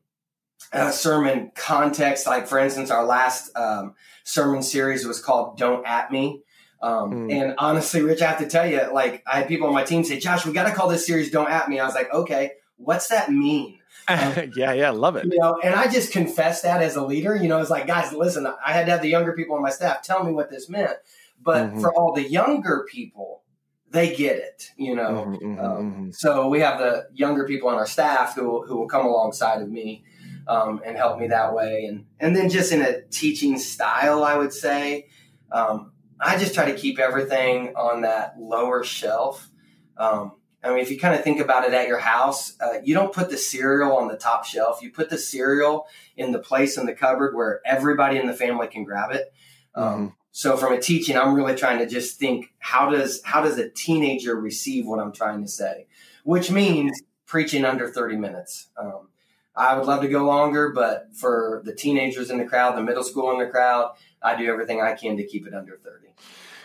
sermon 0.92 1.52
context. 1.56 2.28
Like 2.28 2.48
for 2.48 2.60
instance, 2.60 2.92
our 2.92 3.06
last 3.06 3.56
um, 3.56 3.96
sermon 4.24 4.62
series 4.62 5.06
was 5.06 5.20
called 5.20 5.58
"Don't 5.58 5.86
at 5.86 6.12
Me." 6.12 6.42
Um, 6.82 7.30
mm. 7.30 7.34
And 7.34 7.56
honestly, 7.58 8.02
Rich, 8.02 8.22
I 8.22 8.28
have 8.28 8.40
to 8.40 8.48
tell 8.48 8.68
you, 8.68 8.92
like 8.94 9.24
I 9.32 9.40
had 9.40 9.48
people 9.48 9.68
on 9.68 9.74
my 9.74 9.84
team 9.84 10.04
say, 10.04 10.20
"Josh, 10.20 10.46
we 10.46 10.54
got 10.54 10.68
to 10.68 10.74
call 10.74 10.88
this 10.88 11.06
series 11.06 11.32
"Don't 11.32 11.50
at 11.50 11.70
Me." 11.70 11.80
I 11.80 11.86
was 11.86 11.96
like, 11.96 12.12
"Okay, 12.14 12.54
what's 12.78 13.08
that 13.10 13.32
mean?" 13.32 13.78
Um, 14.08 14.52
yeah, 14.58 14.74
yeah, 14.74 14.90
love 14.90 15.16
it. 15.16 15.26
You 15.26 15.38
know, 15.40 15.60
and 15.64 15.76
I 15.76 15.88
just 15.88 16.12
confessed 16.12 16.64
that 16.64 16.82
as 16.82 16.96
a 16.96 17.06
leader. 17.06 17.36
You 17.36 17.48
know, 17.48 17.62
it's 17.62 17.70
like, 17.70 17.86
guys, 17.86 18.12
listen, 18.12 18.48
I 18.48 18.74
had 18.74 18.88
to 18.88 18.92
have 18.92 19.02
the 19.02 19.08
younger 19.08 19.32
people 19.34 19.56
on 19.56 19.62
my 19.62 19.70
staff 19.70 20.02
tell 20.02 20.24
me 20.24 20.34
what 20.34 20.50
this 20.50 20.68
meant. 20.68 20.98
But 21.40 21.68
mm-hmm. 21.68 21.82
for 21.82 21.94
all 21.94 22.12
the 22.12 22.28
younger 22.28 22.86
people, 22.92 23.44
they 23.90 24.14
get 24.14 24.38
it. 24.38 24.72
You 24.76 24.96
know, 24.96 25.26
mm-hmm, 25.28 25.46
mm-hmm, 25.46 25.60
um, 25.60 25.92
mm-hmm. 25.92 26.12
so 26.12 26.48
we 26.50 26.60
have 26.62 26.80
the 26.80 27.08
younger 27.14 27.46
people 27.46 27.70
on 27.70 27.76
our 27.76 27.86
staff 27.86 28.36
who 28.36 28.66
who 28.66 28.78
will 28.78 28.88
come 28.88 29.06
alongside 29.06 29.62
of 29.62 29.70
me 29.70 30.04
um, 30.48 30.82
and 30.86 30.98
help 30.98 31.20
me 31.20 31.28
that 31.28 31.54
way. 31.54 31.86
And 31.86 32.06
and 32.20 32.36
then 32.36 32.50
just 32.50 32.72
in 32.72 32.82
a 32.82 33.02
teaching 33.04 33.58
style, 33.58 34.24
I 34.24 34.38
would 34.38 34.54
say, 34.54 35.08
um, 35.52 35.92
I 36.20 36.38
just 36.38 36.54
try 36.54 36.72
to 36.72 36.78
keep 36.78 37.00
everything 37.00 37.74
on 37.76 38.02
that 38.02 38.36
lower 38.40 38.84
shelf. 38.84 39.50
Um, 39.98 40.34
I 40.64 40.70
mean, 40.70 40.80
if 40.80 40.92
you 40.92 41.00
kind 41.00 41.16
of 41.16 41.24
think 41.24 41.40
about 41.40 41.66
it 41.66 41.74
at 41.74 41.88
your 41.88 41.98
house, 41.98 42.56
uh, 42.62 42.80
you 42.84 42.94
don't 42.94 43.14
put 43.14 43.30
the 43.30 43.38
cereal 43.38 43.94
on 43.98 44.08
the 44.08 44.18
top 44.18 44.46
shelf. 44.46 44.82
You 44.82 44.92
put 44.92 45.10
the 45.10 45.18
cereal 45.18 45.88
in 46.16 46.32
the 46.32 46.40
place 46.40 46.78
in 46.78 46.86
the 46.86 46.94
cupboard 46.94 47.36
where 47.36 47.62
everybody 47.66 48.18
in 48.18 48.28
the 48.28 48.34
family 48.34 48.68
can 48.68 48.84
grab 48.84 49.12
it. 49.12 49.34
Um, 49.74 49.86
mm-hmm. 49.86 50.08
So, 50.34 50.56
from 50.56 50.74
a 50.74 50.80
teaching, 50.80 51.18
I'm 51.18 51.34
really 51.34 51.56
trying 51.56 51.80
to 51.80 51.86
just 51.86 52.18
think 52.18 52.54
how 52.60 52.90
does 52.90 53.22
how 53.24 53.42
does 53.42 53.58
a 53.58 53.70
teenager 53.70 54.36
receive 54.36 54.86
what 54.86 55.00
I'm 55.00 55.12
trying 55.12 55.42
to 55.42 55.50
say, 55.50 55.88
which 56.24 56.52
means 56.52 57.02
preaching 57.26 57.66
under 57.66 57.90
30 57.90 58.18
minutes. 58.18 58.70
Um, 58.78 59.10
I 59.56 59.78
would 59.78 59.86
love 59.86 60.02
to 60.02 60.08
go 60.08 60.26
longer, 60.26 60.72
but 60.74 61.10
for 61.14 61.62
the 61.66 61.76
teenagers 61.76 62.30
in 62.30 62.38
the 62.38 62.46
crowd, 62.46 62.78
the 62.78 62.82
middle 62.82 63.04
school 63.04 63.32
in 63.32 63.40
the 63.40 63.52
crowd, 63.52 63.94
I 64.22 64.36
do 64.38 64.50
everything 64.50 64.82
I 64.82 64.94
can 64.94 65.18
to 65.18 65.26
keep 65.26 65.46
it 65.46 65.54
under 65.54 65.80
30. 65.84 66.08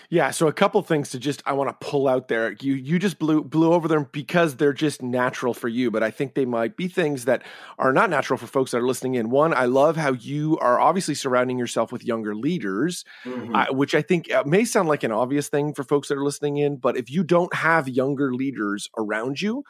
Yeah, 0.09 0.31
so 0.31 0.47
a 0.47 0.53
couple 0.53 0.81
things 0.83 1.11
to 1.11 1.19
just 1.19 1.43
I 1.47 1.53
want 1.55 1.69
to 1.69 1.87
pull 1.87 2.07
out 2.07 2.29
there. 2.29 2.53
You 2.61 2.75
you 2.75 2.99
just 2.99 3.19
blew 3.19 3.43
blew 3.43 3.73
over 3.73 3.89
them 3.89 4.09
because 4.13 4.57
they're 4.57 4.73
just 4.73 5.03
natural 5.03 5.53
for 5.53 5.69
you, 5.69 5.91
but 5.91 6.03
I 6.03 6.11
think 6.11 6.35
they 6.35 6.45
might 6.45 6.77
be 6.77 6.87
things 6.89 7.25
that 7.25 7.43
are 7.79 7.93
not 7.93 8.11
natural 8.11 8.37
for 8.37 8.47
folks 8.47 8.71
that 8.71 8.79
are 8.79 8.87
listening 8.87 9.17
in. 9.17 9.31
One, 9.31 9.53
I 9.53 9.65
love 9.65 9.97
how 9.97 10.13
you 10.13 10.59
are 10.59 10.79
obviously 10.79 11.15
surrounding 11.15 11.59
yourself 11.59 11.91
with 11.91 12.05
younger 12.05 12.35
leaders, 12.37 13.05
mm-hmm. 13.25 13.55
uh, 13.55 13.67
which 13.71 13.95
I 13.95 14.03
think 14.03 14.31
uh, 14.33 14.45
may 14.47 14.65
sound 14.65 14.89
like 14.89 15.03
an 15.03 15.13
obvious 15.13 15.49
thing 15.49 15.75
for 15.75 15.83
folks 15.83 16.09
that 16.09 16.19
are 16.19 16.25
listening 16.25 16.59
in, 16.59 16.77
but 16.77 16.97
if 16.97 17.11
you 17.11 17.25
don't 17.25 17.53
have 17.55 17.89
younger 17.89 18.33
leaders 18.33 18.89
around 18.97 19.41
you, 19.41 19.65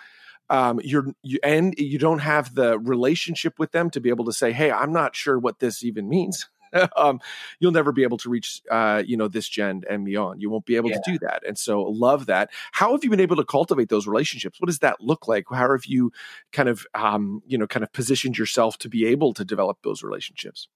um, 0.48 0.80
you're 0.82 1.12
you, 1.22 1.38
and 1.42 1.74
you 1.78 1.98
don't 1.98 2.20
have 2.20 2.54
the 2.54 2.78
relationship 2.78 3.58
with 3.58 3.72
them 3.72 3.90
to 3.90 4.00
be 4.00 4.08
able 4.08 4.24
to 4.26 4.32
say, 4.32 4.52
"Hey, 4.52 4.70
I'm 4.70 4.92
not 4.92 5.16
sure 5.16 5.38
what 5.38 5.58
this 5.58 5.84
even 5.84 6.08
means." 6.08 6.48
um, 6.96 7.20
you'll 7.58 7.72
never 7.72 7.92
be 7.92 8.02
able 8.02 8.18
to 8.18 8.28
reach, 8.28 8.62
uh, 8.70 9.02
you 9.04 9.16
know, 9.16 9.28
this 9.28 9.48
gen 9.48 9.82
and 9.88 10.04
beyond. 10.04 10.40
You 10.42 10.50
won't 10.50 10.66
be 10.66 10.76
able 10.76 10.90
yeah. 10.90 10.96
to 10.96 11.12
do 11.12 11.18
that. 11.20 11.42
And 11.46 11.58
so 11.58 11.82
love 11.82 12.26
that. 12.26 12.50
How 12.72 12.92
have 12.92 13.04
you 13.04 13.10
been 13.10 13.20
able 13.20 13.36
to 13.36 13.44
cultivate 13.44 13.88
those 13.88 14.06
relationships? 14.06 14.60
What 14.60 14.66
does 14.66 14.80
that 14.80 15.00
look 15.00 15.28
like? 15.28 15.44
How 15.50 15.70
have 15.70 15.86
you 15.86 16.12
kind 16.52 16.68
of, 16.68 16.86
um, 16.94 17.42
you 17.46 17.58
know, 17.58 17.66
kind 17.66 17.82
of 17.82 17.92
positioned 17.92 18.38
yourself 18.38 18.78
to 18.78 18.88
be 18.88 19.06
able 19.06 19.34
to 19.34 19.44
develop 19.44 19.78
those 19.82 20.02
relationships? 20.02 20.68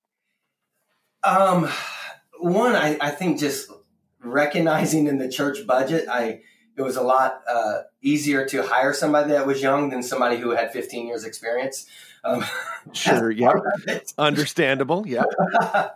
Um, 1.22 1.68
one, 2.38 2.74
I, 2.74 2.96
I 3.00 3.10
think 3.10 3.38
just 3.38 3.70
recognizing 4.22 5.06
in 5.06 5.18
the 5.18 5.28
church 5.28 5.66
budget, 5.66 6.08
I, 6.08 6.40
it 6.80 6.84
was 6.84 6.96
a 6.96 7.02
lot 7.02 7.42
uh, 7.46 7.82
easier 8.00 8.46
to 8.46 8.62
hire 8.62 8.94
somebody 8.94 9.32
that 9.32 9.46
was 9.46 9.60
young 9.60 9.90
than 9.90 10.02
somebody 10.02 10.38
who 10.38 10.52
had 10.52 10.72
15 10.72 11.06
years 11.06 11.24
experience. 11.24 11.84
Um, 12.24 12.42
sure, 12.92 13.30
yeah, 13.30 13.52
understandable, 14.16 15.06
yeah. 15.06 15.24
uh, 15.60 15.90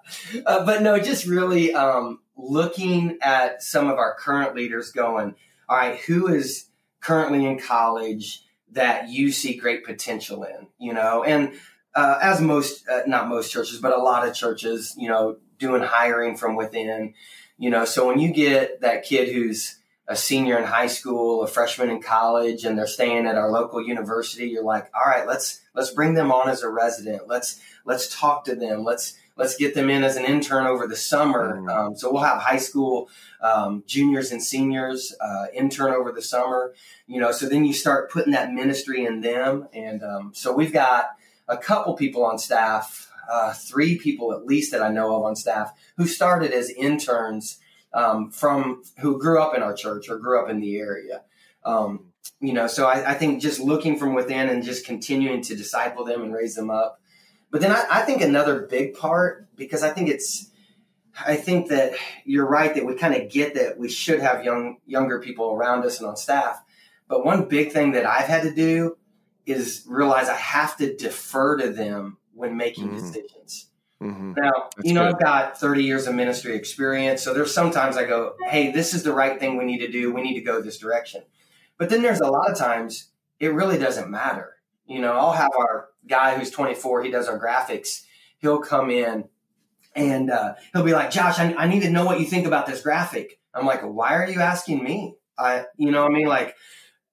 but 0.44 0.82
no, 0.82 0.98
just 0.98 1.26
really 1.26 1.72
um, 1.74 2.20
looking 2.36 3.16
at 3.22 3.62
some 3.62 3.88
of 3.88 3.96
our 3.96 4.14
current 4.14 4.54
leaders, 4.54 4.92
going, 4.92 5.34
all 5.70 5.78
right, 5.78 5.98
who 6.00 6.28
is 6.28 6.66
currently 7.00 7.46
in 7.46 7.58
college 7.58 8.44
that 8.72 9.08
you 9.08 9.32
see 9.32 9.56
great 9.56 9.86
potential 9.86 10.44
in, 10.44 10.66
you 10.78 10.92
know, 10.92 11.24
and 11.24 11.54
uh, 11.94 12.18
as 12.20 12.42
most, 12.42 12.86
uh, 12.88 13.02
not 13.06 13.28
most 13.28 13.50
churches, 13.50 13.78
but 13.80 13.96
a 13.96 14.02
lot 14.02 14.28
of 14.28 14.34
churches, 14.34 14.94
you 14.98 15.08
know, 15.08 15.36
doing 15.58 15.80
hiring 15.80 16.36
from 16.36 16.56
within, 16.56 17.14
you 17.56 17.70
know, 17.70 17.86
so 17.86 18.06
when 18.06 18.18
you 18.18 18.34
get 18.34 18.82
that 18.82 19.04
kid 19.04 19.32
who's 19.32 19.78
a 20.06 20.16
senior 20.16 20.58
in 20.58 20.64
high 20.64 20.87
school, 20.87 21.42
a 21.42 21.46
freshman 21.46 21.90
in 21.90 22.02
college, 22.02 22.64
and 22.64 22.76
they're 22.76 22.87
staying 22.87 23.26
at 23.26 23.37
our 23.37 23.50
local 23.50 23.82
university, 23.82 24.46
you're 24.46 24.64
like, 24.64 24.90
all 24.94 25.11
right, 25.11 25.26
let's 25.26 25.61
let's 25.75 25.90
bring 25.90 26.14
them 26.14 26.30
on 26.30 26.49
as 26.49 26.62
a 26.62 26.68
resident. 26.68 27.26
Let's 27.26 27.61
let's 27.84 28.14
talk 28.14 28.44
to 28.44 28.54
them. 28.54 28.84
Let's 28.84 29.16
let's 29.37 29.56
get 29.56 29.75
them 29.75 29.88
in 29.88 30.04
as 30.04 30.16
an 30.16 30.25
intern 30.25 30.66
over 30.66 30.87
the 30.87 30.96
summer. 30.96 31.56
Mm-hmm. 31.56 31.68
Um, 31.68 31.96
so 31.96 32.12
we'll 32.12 32.23
have 32.23 32.40
high 32.40 32.58
school 32.58 33.08
um, 33.40 33.82
juniors 33.87 34.30
and 34.30 34.42
seniors 34.42 35.14
uh, 35.20 35.46
intern 35.54 35.92
over 35.92 36.12
the 36.12 36.23
summer. 36.23 36.75
You 37.06 37.20
know, 37.20 37.32
so 37.32 37.49
then 37.49 37.64
you 37.64 37.73
start 37.73 38.11
putting 38.11 38.32
that 38.32 38.52
ministry 38.52 39.06
in 39.06 39.23
them, 39.23 39.68
and 39.73 40.02
um, 40.02 40.32
so 40.34 40.52
we've 40.52 40.73
got 40.73 41.11
a 41.49 41.56
couple 41.56 41.94
people 41.94 42.25
on 42.25 42.38
staff, 42.38 43.11
uh, 43.30 43.54
three 43.54 43.99
people 43.99 44.32
at 44.32 44.44
least 44.44 44.70
that 44.73 44.82
I 44.82 44.90
know 44.90 45.16
of 45.16 45.25
on 45.25 45.34
staff 45.34 45.73
who 45.96 46.06
started 46.06 46.52
as 46.52 46.68
interns 46.68 47.58
um, 47.94 48.30
from 48.30 48.82
who 48.98 49.18
grew 49.18 49.40
up 49.40 49.54
in 49.54 49.62
our 49.62 49.72
church 49.72 50.08
or 50.08 50.18
grew 50.18 50.42
up 50.42 50.50
in 50.50 50.60
the 50.60 50.76
area. 50.78 51.22
Um, 51.64 52.12
you 52.40 52.52
know, 52.52 52.66
so 52.66 52.86
I, 52.86 53.12
I, 53.12 53.14
think 53.14 53.40
just 53.40 53.60
looking 53.60 53.98
from 53.98 54.12
within 54.12 54.50
and 54.50 54.62
just 54.62 54.84
continuing 54.84 55.40
to 55.42 55.56
disciple 55.56 56.04
them 56.04 56.22
and 56.22 56.34
raise 56.34 56.54
them 56.54 56.70
up. 56.70 57.00
But 57.50 57.62
then 57.62 57.72
I, 57.72 57.86
I 57.90 58.02
think 58.02 58.20
another 58.20 58.66
big 58.66 58.94
part, 58.94 59.48
because 59.56 59.82
I 59.82 59.90
think 59.90 60.10
it's, 60.10 60.50
I 61.26 61.36
think 61.36 61.68
that 61.68 61.94
you're 62.24 62.46
right 62.46 62.74
that 62.74 62.84
we 62.84 62.94
kind 62.96 63.14
of 63.14 63.30
get 63.30 63.54
that 63.54 63.78
we 63.78 63.88
should 63.88 64.20
have 64.20 64.44
young 64.44 64.78
younger 64.84 65.20
people 65.20 65.52
around 65.52 65.84
us 65.84 66.00
and 66.00 66.08
on 66.08 66.16
staff. 66.16 66.60
But 67.06 67.24
one 67.24 67.48
big 67.48 67.70
thing 67.70 67.92
that 67.92 68.04
I've 68.04 68.26
had 68.26 68.42
to 68.42 68.52
do 68.52 68.96
is 69.46 69.84
realize 69.86 70.28
I 70.28 70.36
have 70.36 70.76
to 70.78 70.94
defer 70.96 71.56
to 71.58 71.70
them 71.70 72.18
when 72.32 72.56
making 72.56 72.88
mm-hmm. 72.88 72.96
decisions. 72.96 73.70
Mm-hmm. 74.04 74.34
Now, 74.37 74.68
That's 74.76 74.87
you 74.87 74.92
know, 74.92 75.06
good. 75.06 75.14
I've 75.14 75.20
got 75.20 75.58
30 75.58 75.82
years 75.82 76.06
of 76.06 76.14
ministry 76.14 76.54
experience. 76.54 77.23
So 77.23 77.32
there's 77.32 77.54
sometimes 77.54 77.96
I 77.96 78.04
go, 78.04 78.34
hey, 78.46 78.70
this 78.70 78.92
is 78.92 79.02
the 79.02 79.12
right 79.12 79.40
thing 79.40 79.56
we 79.56 79.64
need 79.64 79.78
to 79.78 79.90
do. 79.90 80.12
We 80.12 80.23
need 80.23 80.34
to 80.34 80.42
go 80.42 80.61
this 80.61 80.78
direction. 80.78 81.23
But 81.78 81.88
then 81.88 82.02
there's 82.02 82.20
a 82.20 82.28
lot 82.28 82.50
of 82.50 82.58
times 82.58 83.08
it 83.40 83.54
really 83.54 83.78
doesn't 83.78 84.11
matter. 84.11 84.56
You 84.87 85.00
know, 85.00 85.12
I'll 85.12 85.32
have 85.32 85.50
our 85.58 85.88
guy 86.06 86.37
who's 86.37 86.50
24, 86.50 87.02
he 87.02 87.11
does 87.11 87.28
our 87.28 87.38
graphics. 87.38 88.04
He'll 88.38 88.61
come 88.61 88.90
in 88.90 89.25
and 89.94 90.30
uh, 90.30 90.54
he'll 90.73 90.84
be 90.84 90.92
like, 90.92 91.11
Josh, 91.11 91.38
I, 91.38 91.54
I 91.54 91.66
need 91.66 91.80
to 91.80 91.90
know 91.90 92.04
what 92.04 92.20
you 92.20 92.26
think 92.26 92.46
about 92.46 92.66
this 92.66 92.82
graphic. 92.82 93.40
I'm 93.54 93.64
like, 93.64 93.82
why 93.82 94.14
are 94.16 94.28
you 94.28 94.40
asking 94.40 94.84
me? 94.84 95.16
I, 95.38 95.64
you 95.76 95.90
know, 95.90 96.04
I 96.04 96.11
mean, 96.11 96.26
like, 96.26 96.54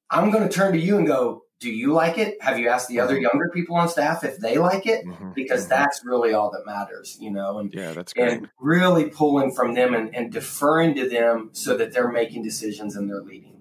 I'm 0.10 0.32
going 0.32 0.48
to 0.48 0.54
turn 0.54 0.74
to 0.74 0.80
you 0.80 0.98
and 0.98 1.08
go, 1.08 1.46
do 1.62 1.70
you 1.70 1.94
like 1.94 2.18
it? 2.18 2.42
Have 2.42 2.60
you 2.60 2.68
asked 2.68 2.90
the 2.90 3.00
other 3.00 3.14
mm-hmm. 3.14 3.22
younger 3.22 3.50
people 3.54 3.78
on 3.78 3.88
staff 3.88 4.24
if 4.24 4.40
they 4.40 4.58
like 4.58 4.88
it? 4.88 5.06
Mm-hmm. 5.06 5.30
Because 5.34 5.62
mm-hmm. 5.62 5.70
that's 5.70 6.04
really 6.04 6.34
all 6.34 6.52
that 6.52 6.66
matters, 6.66 7.18
you 7.22 7.32
know. 7.32 7.60
And 7.60 7.74
yeah, 7.74 7.94
that's 7.94 8.14
great. 8.14 8.34
And 8.34 8.50
really 8.60 9.10
pulling 9.10 9.54
from 9.54 9.76
them 9.76 9.94
and, 9.94 10.14
and 10.14 10.32
deferring 10.32 10.96
to 10.96 11.08
them 11.08 11.52
so 11.54 11.78
that 11.78 11.94
they're 11.94 12.12
making 12.12 12.44
decisions 12.44 12.96
and 12.96 13.08
they're 13.08 13.22
leading. 13.22 13.60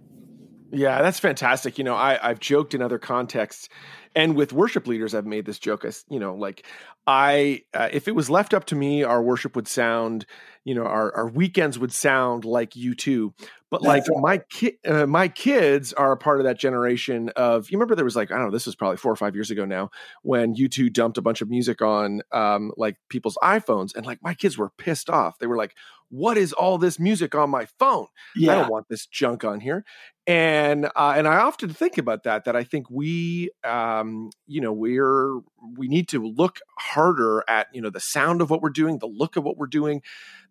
Yeah, 0.72 1.02
that's 1.02 1.20
fantastic. 1.20 1.78
You 1.78 1.84
know, 1.84 1.94
I, 1.94 2.18
I've 2.22 2.40
joked 2.40 2.74
in 2.74 2.80
other 2.80 2.98
contexts 2.98 3.68
and 4.14 4.34
with 4.34 4.52
worship 4.52 4.86
leaders 4.86 5.14
i've 5.14 5.26
made 5.26 5.46
this 5.46 5.58
joke 5.58 5.84
as 5.84 6.04
you 6.08 6.18
know 6.18 6.34
like 6.34 6.66
i 7.06 7.60
uh, 7.74 7.88
if 7.92 8.08
it 8.08 8.14
was 8.14 8.30
left 8.30 8.54
up 8.54 8.64
to 8.64 8.74
me 8.74 9.02
our 9.02 9.22
worship 9.22 9.56
would 9.56 9.68
sound 9.68 10.26
you 10.64 10.74
know 10.74 10.84
our, 10.84 11.14
our 11.16 11.28
weekends 11.28 11.78
would 11.78 11.92
sound 11.92 12.44
like 12.44 12.70
U2 12.70 13.32
but 13.70 13.82
like 13.82 14.04
my 14.20 14.38
ki- 14.50 14.78
uh, 14.86 15.06
my 15.06 15.28
kids 15.28 15.92
are 15.92 16.12
a 16.12 16.16
part 16.16 16.40
of 16.40 16.44
that 16.44 16.58
generation 16.58 17.30
of 17.36 17.70
you 17.70 17.78
remember 17.78 17.94
there 17.94 18.04
was 18.04 18.16
like 18.16 18.30
i 18.30 18.34
don't 18.34 18.46
know 18.46 18.50
this 18.50 18.66
was 18.66 18.76
probably 18.76 18.96
four 18.96 19.12
or 19.12 19.16
five 19.16 19.34
years 19.34 19.50
ago 19.50 19.64
now 19.64 19.90
when 20.22 20.54
U2 20.54 20.92
dumped 20.92 21.18
a 21.18 21.22
bunch 21.22 21.40
of 21.40 21.48
music 21.48 21.80
on 21.80 22.22
um, 22.32 22.72
like 22.76 22.96
people's 23.08 23.38
iphones 23.42 23.94
and 23.94 24.04
like 24.04 24.18
my 24.22 24.34
kids 24.34 24.58
were 24.58 24.70
pissed 24.78 25.08
off 25.08 25.38
they 25.38 25.46
were 25.46 25.56
like 25.56 25.74
what 26.10 26.36
is 26.36 26.52
all 26.52 26.76
this 26.76 26.98
music 26.98 27.34
on 27.34 27.48
my 27.48 27.66
phone 27.78 28.06
yeah. 28.34 28.52
i 28.52 28.54
don't 28.56 28.70
want 28.70 28.86
this 28.88 29.06
junk 29.06 29.44
on 29.44 29.60
here 29.60 29.84
and 30.30 30.86
uh, 30.94 31.14
and 31.16 31.26
I 31.26 31.38
often 31.38 31.70
think 31.70 31.98
about 31.98 32.22
that. 32.22 32.44
That 32.44 32.54
I 32.54 32.62
think 32.62 32.88
we, 32.88 33.50
um, 33.64 34.30
you 34.46 34.60
know, 34.60 34.72
we're 34.72 35.40
we 35.76 35.88
need 35.88 36.08
to 36.08 36.24
look 36.24 36.60
harder 36.78 37.44
at 37.48 37.68
you 37.72 37.80
know 37.80 37.90
the 37.90 38.00
sound 38.00 38.40
of 38.40 38.50
what 38.50 38.62
we're 38.62 38.70
doing, 38.70 38.98
the 38.98 39.06
look 39.06 39.36
of 39.36 39.44
what 39.44 39.56
we're 39.56 39.66
doing, 39.66 40.02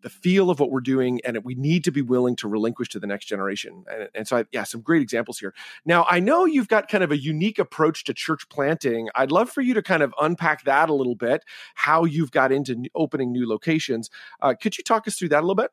the 0.02 0.10
feel 0.10 0.50
of 0.50 0.60
what 0.60 0.72
we're 0.72 0.82
doing, 0.82 1.20
and 1.26 1.44
we 1.44 1.56
need 1.56 1.84
to 1.84 1.92
be 1.92 2.02
willing 2.02 2.36
to 2.38 2.48
relinquish 2.48 2.90
to 2.90 3.00
the 3.00 3.08
next 3.08 3.26
generation. 3.26 3.84
And, 3.92 4.10
and 4.16 4.28
so, 4.28 4.38
I, 4.38 4.46
yeah, 4.52 4.64
some 4.64 4.82
great 4.82 5.02
examples 5.02 5.40
here. 5.40 5.54
Now, 5.86 6.06
I 6.10 6.20
know 6.20 6.46
you've 6.46 6.68
got 6.68 6.88
kind 6.88 7.04
of 7.04 7.12
a 7.12 7.18
unique 7.18 7.60
approach 7.60 8.04
to 8.06 8.14
church 8.14 8.48
planting. 8.50 9.10
I'd 9.16 9.32
love 9.32 9.50
for 9.50 9.62
you 9.62 9.74
to 9.74 9.82
kind 9.82 10.04
of 10.04 10.14
unpack 10.20 10.64
that 10.64 10.90
a 10.90 10.94
little 10.94 11.16
bit. 11.16 11.44
How 11.76 12.06
you've 12.06 12.32
got 12.32 12.52
into 12.52 12.86
opening 12.96 13.32
new 13.32 13.48
locations. 13.48 14.10
Uh, 14.42 14.54
could 14.60 14.78
you 14.78 14.84
talk 14.84 15.08
us 15.08 15.16
through 15.16 15.30
that 15.30 15.40
a 15.40 15.46
little 15.46 15.56
bit? 15.56 15.72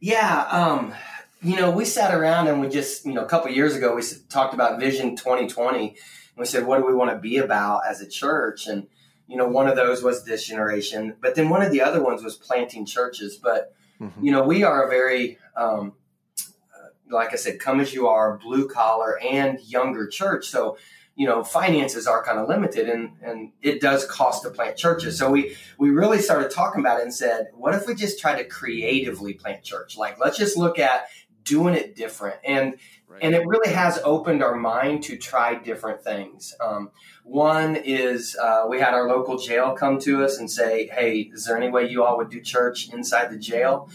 Yeah. 0.00 0.46
Um, 0.50 0.94
you 1.42 1.56
know, 1.56 1.70
we 1.70 1.84
sat 1.84 2.14
around 2.14 2.48
and 2.48 2.60
we 2.60 2.68
just, 2.68 3.04
you 3.04 3.12
know, 3.12 3.22
a 3.22 3.28
couple 3.28 3.50
years 3.50 3.76
ago, 3.76 3.94
we 3.94 4.02
talked 4.30 4.54
about 4.54 4.80
Vision 4.80 5.14
2020. 5.14 5.96
We 6.36 6.46
said, 6.46 6.66
what 6.66 6.78
do 6.78 6.86
we 6.86 6.94
want 6.94 7.10
to 7.10 7.18
be 7.18 7.38
about 7.38 7.82
as 7.88 8.00
a 8.00 8.08
church? 8.08 8.66
And, 8.66 8.86
you 9.28 9.36
know, 9.36 9.48
one 9.48 9.68
of 9.68 9.76
those 9.76 10.02
was 10.02 10.24
this 10.24 10.46
generation. 10.46 11.14
But 11.20 11.34
then 11.34 11.48
one 11.48 11.62
of 11.62 11.70
the 11.70 11.80
other 11.80 12.02
ones 12.02 12.22
was 12.22 12.36
planting 12.36 12.86
churches. 12.86 13.36
But, 13.36 13.74
mm-hmm. 14.00 14.24
you 14.24 14.32
know, 14.32 14.42
we 14.42 14.64
are 14.64 14.86
a 14.86 14.90
very, 14.90 15.38
um, 15.56 15.92
uh, 16.40 16.88
like 17.10 17.32
I 17.32 17.36
said, 17.36 17.60
come 17.60 17.80
as 17.80 17.94
you 17.94 18.08
are, 18.08 18.36
blue 18.38 18.68
collar 18.68 19.18
and 19.20 19.60
younger 19.60 20.08
church. 20.08 20.48
So, 20.48 20.76
you 21.16 21.26
know, 21.26 21.44
finances 21.44 22.08
are 22.08 22.24
kind 22.24 22.40
of 22.40 22.48
limited 22.48 22.88
and, 22.88 23.12
and 23.22 23.52
it 23.62 23.80
does 23.80 24.04
cost 24.06 24.42
to 24.42 24.50
plant 24.50 24.76
churches. 24.76 25.16
So 25.16 25.30
we, 25.30 25.56
we 25.78 25.90
really 25.90 26.18
started 26.18 26.50
talking 26.50 26.80
about 26.80 26.98
it 26.98 27.04
and 27.04 27.14
said, 27.14 27.50
what 27.54 27.72
if 27.74 27.86
we 27.86 27.94
just 27.94 28.18
try 28.18 28.34
to 28.34 28.48
creatively 28.48 29.34
plant 29.34 29.62
church? 29.62 29.96
Like, 29.96 30.18
let's 30.18 30.36
just 30.36 30.56
look 30.56 30.80
at 30.80 31.06
doing 31.44 31.74
it 31.74 31.94
different 31.94 32.36
and 32.42 32.74
right. 33.08 33.20
and 33.22 33.34
it 33.34 33.46
really 33.46 33.72
has 33.72 33.98
opened 34.04 34.42
our 34.42 34.56
mind 34.56 35.02
to 35.02 35.16
try 35.16 35.54
different 35.54 36.02
things 36.02 36.54
um, 36.60 36.90
one 37.24 37.76
is 37.76 38.36
uh, 38.36 38.66
we 38.68 38.78
had 38.80 38.94
our 38.94 39.08
local 39.08 39.38
jail 39.38 39.72
come 39.72 39.98
to 39.98 40.24
us 40.24 40.38
and 40.38 40.50
say 40.50 40.86
hey 40.88 41.30
is 41.32 41.44
there 41.44 41.56
any 41.56 41.68
way 41.68 41.88
you 41.88 42.04
all 42.04 42.16
would 42.16 42.30
do 42.30 42.40
church 42.40 42.92
inside 42.92 43.30
the 43.30 43.38
jail 43.38 43.88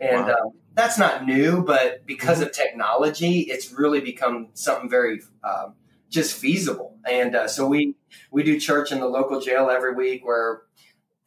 and 0.00 0.26
wow. 0.26 0.34
um, 0.34 0.52
that's 0.74 0.98
not 0.98 1.24
new 1.24 1.62
but 1.62 2.04
because 2.06 2.38
mm-hmm. 2.38 2.48
of 2.48 2.52
technology 2.52 3.40
it's 3.40 3.72
really 3.72 4.00
become 4.00 4.48
something 4.54 4.88
very 4.88 5.20
uh, 5.42 5.68
just 6.10 6.36
feasible 6.36 6.96
and 7.08 7.34
uh, 7.34 7.48
so 7.48 7.66
we 7.66 7.94
we 8.30 8.42
do 8.42 8.58
church 8.60 8.92
in 8.92 9.00
the 9.00 9.08
local 9.08 9.40
jail 9.40 9.68
every 9.70 9.94
week 9.94 10.24
where 10.24 10.62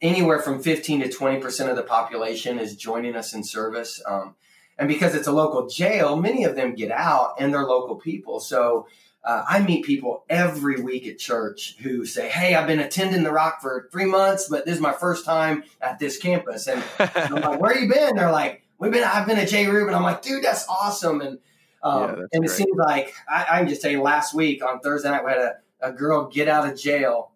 anywhere 0.00 0.38
from 0.38 0.62
15 0.62 1.00
to 1.00 1.08
20 1.08 1.40
percent 1.40 1.70
of 1.70 1.76
the 1.76 1.82
population 1.82 2.58
is 2.58 2.76
joining 2.76 3.14
us 3.14 3.34
in 3.34 3.44
service 3.44 4.02
um, 4.06 4.34
and 4.80 4.88
because 4.88 5.14
it's 5.14 5.28
a 5.28 5.32
local 5.32 5.68
jail, 5.68 6.16
many 6.16 6.44
of 6.44 6.56
them 6.56 6.74
get 6.74 6.90
out 6.90 7.34
and 7.38 7.52
they're 7.52 7.66
local 7.66 7.96
people. 7.96 8.40
So 8.40 8.88
uh, 9.22 9.44
I 9.46 9.60
meet 9.60 9.84
people 9.84 10.24
every 10.30 10.80
week 10.80 11.06
at 11.06 11.18
church 11.18 11.76
who 11.80 12.06
say, 12.06 12.30
Hey, 12.30 12.54
I've 12.54 12.66
been 12.66 12.80
attending 12.80 13.22
the 13.22 13.30
Rock 13.30 13.60
for 13.60 13.90
three 13.92 14.06
months, 14.06 14.48
but 14.48 14.64
this 14.64 14.76
is 14.76 14.80
my 14.80 14.94
first 14.94 15.26
time 15.26 15.64
at 15.82 15.98
this 15.98 16.16
campus. 16.16 16.66
And 16.66 16.82
I'm 16.98 17.42
like, 17.42 17.60
Where 17.60 17.78
you 17.78 17.92
been? 17.92 18.16
They're 18.16 18.32
like, 18.32 18.62
We've 18.78 18.90
been, 18.90 19.04
I've 19.04 19.26
been 19.26 19.38
at 19.38 19.48
J. 19.48 19.66
Reuben. 19.66 19.92
I'm 19.92 20.02
like, 20.02 20.22
Dude, 20.22 20.42
that's 20.42 20.66
awesome. 20.66 21.20
And, 21.20 21.38
um, 21.82 22.00
yeah, 22.00 22.08
and 22.08 22.44
it 22.44 22.46
great. 22.46 22.50
seems 22.50 22.76
like 22.78 23.12
I, 23.28 23.46
I, 23.50 23.58
can 23.58 23.68
just 23.68 23.82
tell 23.82 23.90
you 23.90 24.00
last 24.00 24.32
week 24.34 24.64
on 24.64 24.80
Thursday 24.80 25.10
night, 25.10 25.26
we 25.26 25.30
had 25.30 25.40
a, 25.40 25.56
a 25.82 25.92
girl 25.92 26.26
get 26.28 26.48
out 26.48 26.66
of 26.66 26.78
jail 26.78 27.32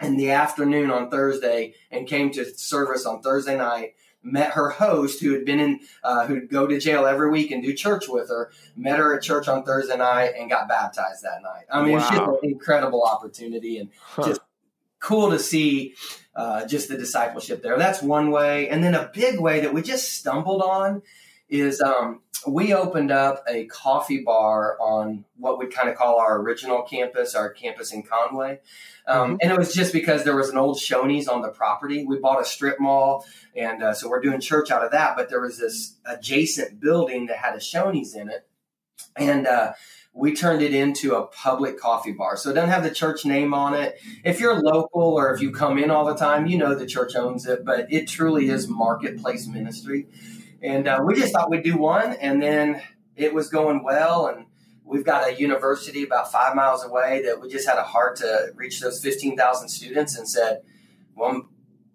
in 0.00 0.16
the 0.16 0.30
afternoon 0.30 0.90
on 0.90 1.10
Thursday 1.10 1.74
and 1.90 2.06
came 2.06 2.30
to 2.30 2.46
service 2.56 3.04
on 3.04 3.20
Thursday 3.20 3.58
night 3.58 3.94
met 4.22 4.52
her 4.52 4.70
host 4.70 5.20
who 5.20 5.32
had 5.32 5.44
been 5.44 5.60
in 5.60 5.80
uh, 6.02 6.26
who'd 6.26 6.50
go 6.50 6.66
to 6.66 6.78
jail 6.78 7.06
every 7.06 7.30
week 7.30 7.50
and 7.50 7.62
do 7.62 7.72
church 7.72 8.08
with 8.08 8.28
her 8.28 8.50
met 8.76 8.98
her 8.98 9.16
at 9.16 9.22
church 9.22 9.48
on 9.48 9.64
thursday 9.64 9.96
night 9.96 10.32
and 10.38 10.50
got 10.50 10.68
baptized 10.68 11.22
that 11.22 11.40
night 11.42 11.64
i 11.72 11.82
mean 11.82 11.92
wow. 11.92 11.98
it's 11.98 12.10
just 12.10 12.22
an 12.22 12.38
incredible 12.42 13.04
opportunity 13.04 13.78
and 13.78 13.90
huh. 14.02 14.26
just 14.26 14.40
cool 15.00 15.30
to 15.30 15.38
see 15.38 15.94
uh, 16.34 16.66
just 16.66 16.88
the 16.88 16.96
discipleship 16.96 17.62
there. 17.62 17.76
That's 17.76 18.02
one 18.02 18.30
way. 18.30 18.68
And 18.68 18.82
then 18.82 18.94
a 18.94 19.10
big 19.12 19.40
way 19.40 19.60
that 19.60 19.74
we 19.74 19.82
just 19.82 20.12
stumbled 20.14 20.62
on 20.62 21.02
is 21.48 21.80
um, 21.80 22.20
we 22.46 22.74
opened 22.74 23.10
up 23.10 23.42
a 23.48 23.66
coffee 23.66 24.22
bar 24.22 24.76
on 24.80 25.24
what 25.36 25.58
we'd 25.58 25.72
kind 25.72 25.88
of 25.88 25.96
call 25.96 26.18
our 26.18 26.40
original 26.40 26.82
campus, 26.82 27.34
our 27.34 27.50
campus 27.50 27.92
in 27.92 28.02
Conway. 28.02 28.60
Um, 29.06 29.32
mm-hmm. 29.32 29.36
And 29.42 29.52
it 29.52 29.58
was 29.58 29.74
just 29.74 29.92
because 29.92 30.24
there 30.24 30.36
was 30.36 30.50
an 30.50 30.58
old 30.58 30.78
Shoney's 30.78 31.28
on 31.28 31.42
the 31.42 31.48
property. 31.48 32.04
We 32.04 32.18
bought 32.18 32.40
a 32.40 32.44
strip 32.44 32.78
mall, 32.78 33.24
and 33.56 33.82
uh, 33.82 33.94
so 33.94 34.08
we're 34.08 34.20
doing 34.20 34.40
church 34.40 34.70
out 34.70 34.84
of 34.84 34.92
that. 34.92 35.16
But 35.16 35.30
there 35.30 35.40
was 35.40 35.58
this 35.58 35.96
adjacent 36.04 36.80
building 36.80 37.26
that 37.26 37.38
had 37.38 37.54
a 37.54 37.58
Shoney's 37.58 38.14
in 38.14 38.28
it. 38.28 38.46
And 39.16 39.46
uh, 39.46 39.72
we 40.12 40.34
turned 40.34 40.62
it 40.62 40.74
into 40.74 41.14
a 41.14 41.26
public 41.26 41.78
coffee 41.78 42.12
bar. 42.12 42.36
So 42.36 42.50
it 42.50 42.54
doesn't 42.54 42.70
have 42.70 42.82
the 42.82 42.90
church 42.90 43.24
name 43.24 43.54
on 43.54 43.74
it. 43.74 44.00
If 44.24 44.40
you're 44.40 44.60
local 44.60 45.02
or 45.02 45.32
if 45.32 45.40
you 45.40 45.52
come 45.52 45.78
in 45.78 45.90
all 45.90 46.04
the 46.04 46.16
time, 46.16 46.46
you 46.46 46.58
know 46.58 46.74
the 46.74 46.86
church 46.86 47.14
owns 47.14 47.46
it, 47.46 47.64
but 47.64 47.92
it 47.92 48.08
truly 48.08 48.48
is 48.48 48.68
marketplace 48.68 49.46
ministry. 49.46 50.06
And 50.62 50.88
uh, 50.88 51.00
we 51.04 51.14
just 51.14 51.32
thought 51.32 51.50
we'd 51.50 51.62
do 51.62 51.76
one, 51.76 52.14
and 52.14 52.42
then 52.42 52.82
it 53.16 53.32
was 53.32 53.48
going 53.48 53.84
well. 53.84 54.26
And 54.26 54.46
we've 54.84 55.04
got 55.04 55.28
a 55.28 55.38
university 55.38 56.02
about 56.02 56.32
five 56.32 56.54
miles 56.54 56.84
away 56.84 57.22
that 57.24 57.40
we 57.40 57.48
just 57.48 57.68
had 57.68 57.78
a 57.78 57.84
heart 57.84 58.16
to 58.16 58.52
reach 58.54 58.80
those 58.80 59.00
15,000 59.00 59.68
students 59.68 60.16
and 60.16 60.28
said, 60.28 60.62
well, 61.14 61.48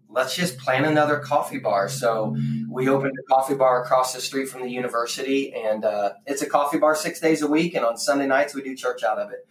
let's 0.10 0.36
just 0.36 0.58
plan 0.58 0.86
another 0.86 1.20
coffee 1.20 1.60
bar. 1.60 1.90
So 1.90 2.38
we 2.70 2.88
opened 2.88 3.14
a 3.20 3.24
coffee 3.24 3.56
bar 3.56 3.84
across 3.84 4.14
the 4.14 4.22
street 4.22 4.48
from 4.48 4.62
the 4.62 4.70
university, 4.70 5.54
and 5.54 5.84
uh, 5.84 6.14
it's 6.26 6.42
a 6.42 6.50
coffee 6.50 6.78
bar 6.78 6.96
six 6.96 7.20
days 7.20 7.42
a 7.42 7.48
week. 7.48 7.74
And 7.74 7.84
on 7.84 7.98
Sunday 7.98 8.28
nights, 8.28 8.54
we 8.54 8.62
do 8.62 8.76
church 8.76 9.04
out 9.04 9.18
of 9.18 9.32
it. 9.32 9.48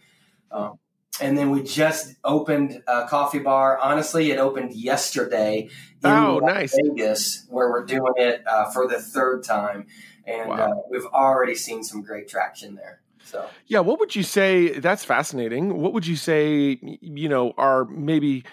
Um, 0.51 0.79
and 1.21 1.37
then 1.37 1.51
we 1.51 1.63
just 1.63 2.15
opened 2.23 2.81
a 2.87 3.07
coffee 3.07 3.39
bar. 3.39 3.77
Honestly, 3.77 4.31
it 4.31 4.39
opened 4.39 4.73
yesterday 4.73 5.69
in 6.03 6.09
oh, 6.09 6.39
nice. 6.39 6.75
Vegas, 6.83 7.45
where 7.49 7.69
we're 7.69 7.85
doing 7.85 8.13
it 8.17 8.43
uh, 8.47 8.69
for 8.71 8.87
the 8.87 8.99
third 8.99 9.43
time, 9.43 9.87
and 10.25 10.49
wow. 10.49 10.55
uh, 10.55 10.75
we've 10.89 11.05
already 11.05 11.55
seen 11.55 11.83
some 11.83 12.01
great 12.01 12.27
traction 12.27 12.75
there. 12.75 13.01
So, 13.25 13.47
yeah, 13.67 13.79
what 13.79 13.99
would 13.99 14.15
you 14.15 14.23
say? 14.23 14.79
That's 14.79 15.05
fascinating. 15.05 15.81
What 15.81 15.93
would 15.93 16.07
you 16.07 16.15
say? 16.15 16.79
You 16.81 17.29
know, 17.29 17.53
are 17.57 17.85
maybe 17.85 18.43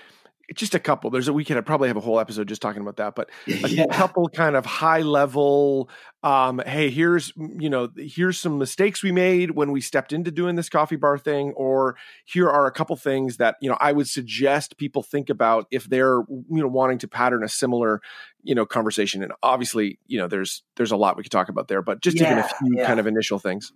just 0.54 0.74
a 0.74 0.78
couple. 0.78 1.10
There's 1.10 1.28
a 1.28 1.32
we 1.32 1.44
could 1.44 1.64
probably 1.64 1.88
have 1.88 1.96
a 1.96 2.00
whole 2.00 2.18
episode 2.18 2.48
just 2.48 2.60
talking 2.60 2.82
about 2.82 2.96
that, 2.96 3.14
but 3.14 3.30
a 3.46 3.68
yeah. 3.68 3.86
couple 3.86 4.28
kind 4.28 4.56
of 4.56 4.66
high 4.66 5.02
level. 5.02 5.88
Um, 6.22 6.60
hey, 6.66 6.90
here's 6.90 7.32
you 7.36 7.70
know 7.70 7.88
here's 7.96 8.38
some 8.38 8.58
mistakes 8.58 9.02
we 9.02 9.12
made 9.12 9.52
when 9.52 9.70
we 9.72 9.80
stepped 9.80 10.12
into 10.12 10.30
doing 10.30 10.56
this 10.56 10.68
coffee 10.68 10.96
bar 10.96 11.18
thing, 11.18 11.52
or 11.52 11.96
here 12.24 12.48
are 12.48 12.66
a 12.66 12.72
couple 12.72 12.96
things 12.96 13.36
that 13.36 13.56
you 13.60 13.70
know 13.70 13.76
I 13.80 13.92
would 13.92 14.08
suggest 14.08 14.76
people 14.76 15.02
think 15.02 15.30
about 15.30 15.66
if 15.70 15.84
they're 15.84 16.20
you 16.28 16.46
know 16.48 16.68
wanting 16.68 16.98
to 16.98 17.08
pattern 17.08 17.44
a 17.44 17.48
similar 17.48 18.00
you 18.42 18.54
know 18.54 18.66
conversation. 18.66 19.22
And 19.22 19.32
obviously, 19.42 19.98
you 20.06 20.18
know 20.18 20.28
there's 20.28 20.62
there's 20.76 20.92
a 20.92 20.96
lot 20.96 21.16
we 21.16 21.22
could 21.22 21.32
talk 21.32 21.48
about 21.48 21.68
there, 21.68 21.82
but 21.82 22.00
just 22.00 22.18
yeah, 22.18 22.32
even 22.32 22.38
a 22.38 22.48
few 22.48 22.78
yeah. 22.78 22.86
kind 22.86 23.00
of 23.00 23.06
initial 23.06 23.38
things. 23.38 23.72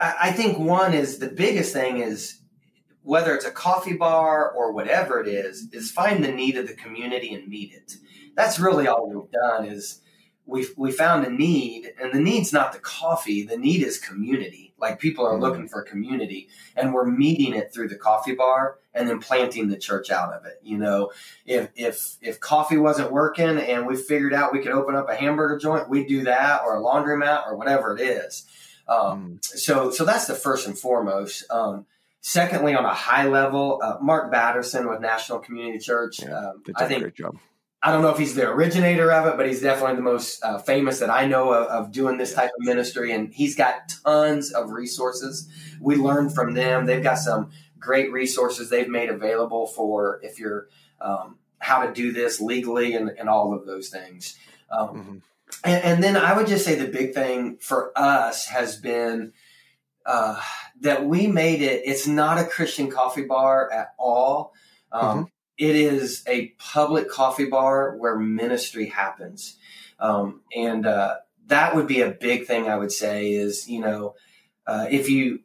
I 0.00 0.32
think 0.32 0.58
one 0.58 0.92
is 0.92 1.18
the 1.18 1.28
biggest 1.28 1.72
thing 1.72 2.00
is 2.00 2.40
whether 3.04 3.34
it's 3.34 3.44
a 3.44 3.50
coffee 3.50 3.92
bar 3.94 4.50
or 4.50 4.72
whatever 4.72 5.20
it 5.20 5.28
is, 5.28 5.68
is 5.72 5.90
find 5.90 6.24
the 6.24 6.32
need 6.32 6.56
of 6.56 6.66
the 6.66 6.74
community 6.74 7.32
and 7.34 7.46
meet 7.46 7.72
it. 7.72 7.96
That's 8.34 8.58
really 8.58 8.88
all 8.88 9.08
we've 9.08 9.30
done 9.30 9.66
is 9.66 10.00
we 10.46 10.66
we 10.76 10.90
found 10.90 11.24
a 11.24 11.30
need, 11.30 11.92
and 12.00 12.12
the 12.12 12.20
need's 12.20 12.52
not 12.52 12.72
the 12.72 12.78
coffee. 12.78 13.44
The 13.44 13.56
need 13.56 13.82
is 13.82 13.98
community. 13.98 14.74
Like 14.78 14.98
people 14.98 15.26
are 15.26 15.32
mm-hmm. 15.32 15.42
looking 15.42 15.68
for 15.68 15.82
community, 15.82 16.48
and 16.76 16.92
we're 16.92 17.06
meeting 17.06 17.54
it 17.54 17.72
through 17.72 17.88
the 17.88 17.96
coffee 17.96 18.34
bar, 18.34 18.78
and 18.92 19.08
then 19.08 19.20
planting 19.20 19.68
the 19.68 19.78
church 19.78 20.10
out 20.10 20.32
of 20.32 20.44
it. 20.44 20.60
You 20.62 20.78
know, 20.78 21.12
if 21.46 21.70
if 21.76 22.16
if 22.20 22.40
coffee 22.40 22.76
wasn't 22.76 23.12
working, 23.12 23.58
and 23.58 23.86
we 23.86 23.96
figured 23.96 24.34
out 24.34 24.52
we 24.52 24.60
could 24.60 24.72
open 24.72 24.96
up 24.96 25.08
a 25.08 25.14
hamburger 25.14 25.58
joint, 25.58 25.88
we'd 25.88 26.08
do 26.08 26.24
that, 26.24 26.62
or 26.62 26.76
a 26.76 26.82
laundromat, 26.82 27.46
or 27.46 27.56
whatever 27.56 27.96
it 27.96 28.02
is. 28.02 28.46
Um, 28.88 29.38
mm. 29.40 29.44
So 29.44 29.90
so 29.90 30.04
that's 30.04 30.26
the 30.26 30.34
first 30.34 30.66
and 30.66 30.78
foremost. 30.78 31.44
Um, 31.50 31.86
Secondly, 32.26 32.74
on 32.74 32.86
a 32.86 32.94
high 32.94 33.26
level, 33.26 33.80
uh, 33.82 33.98
Mark 34.00 34.32
Batterson 34.32 34.88
with 34.88 34.98
National 34.98 35.40
Community 35.40 35.78
Church. 35.78 36.20
Yeah, 36.22 36.52
um, 36.52 36.62
I 36.74 36.86
think 36.86 37.02
great 37.02 37.14
job. 37.14 37.36
I 37.82 37.92
don't 37.92 38.00
know 38.00 38.08
if 38.08 38.16
he's 38.16 38.34
the 38.34 38.48
originator 38.48 39.12
of 39.12 39.26
it, 39.26 39.36
but 39.36 39.46
he's 39.46 39.60
definitely 39.60 39.96
the 39.96 40.02
most 40.02 40.42
uh, 40.42 40.56
famous 40.56 41.00
that 41.00 41.10
I 41.10 41.26
know 41.26 41.52
of, 41.52 41.66
of 41.66 41.92
doing 41.92 42.16
this 42.16 42.32
type 42.32 42.48
of 42.58 42.64
ministry. 42.64 43.12
And 43.12 43.30
he's 43.34 43.54
got 43.54 43.90
tons 44.06 44.52
of 44.52 44.70
resources. 44.70 45.50
We 45.82 45.96
learn 45.96 46.30
from 46.30 46.54
them. 46.54 46.86
They've 46.86 47.02
got 47.02 47.18
some 47.18 47.50
great 47.78 48.10
resources 48.10 48.70
they've 48.70 48.88
made 48.88 49.10
available 49.10 49.66
for 49.66 50.18
if 50.22 50.38
you're 50.38 50.68
um, 51.02 51.36
how 51.58 51.84
to 51.84 51.92
do 51.92 52.10
this 52.10 52.40
legally 52.40 52.94
and, 52.94 53.10
and 53.10 53.28
all 53.28 53.52
of 53.52 53.66
those 53.66 53.90
things. 53.90 54.38
Um, 54.70 54.88
mm-hmm. 54.88 55.16
and, 55.62 55.84
and, 55.84 56.02
then 56.02 56.16
I 56.16 56.34
would 56.34 56.46
just 56.46 56.64
say 56.64 56.74
the 56.76 56.88
big 56.88 57.12
thing 57.12 57.58
for 57.58 57.92
us 57.94 58.46
has 58.46 58.78
been 58.78 59.34
uh, 60.06 60.40
that 60.80 61.06
we 61.06 61.26
made 61.26 61.62
it. 61.62 61.82
It's 61.84 62.06
not 62.06 62.38
a 62.38 62.44
Christian 62.44 62.90
coffee 62.90 63.24
bar 63.24 63.70
at 63.72 63.94
all. 63.98 64.52
Um, 64.92 65.02
mm-hmm. 65.02 65.24
it 65.58 65.76
is 65.76 66.22
a 66.28 66.48
public 66.58 67.08
coffee 67.10 67.46
bar 67.46 67.96
where 67.96 68.18
ministry 68.18 68.86
happens, 68.86 69.56
um, 69.98 70.42
and 70.54 70.86
uh, 70.86 71.16
that 71.46 71.74
would 71.74 71.86
be 71.86 72.02
a 72.02 72.10
big 72.10 72.46
thing. 72.46 72.68
I 72.68 72.76
would 72.76 72.92
say 72.92 73.32
is 73.32 73.68
you 73.68 73.80
know 73.80 74.14
uh, 74.66 74.86
if 74.90 75.08
you 75.08 75.40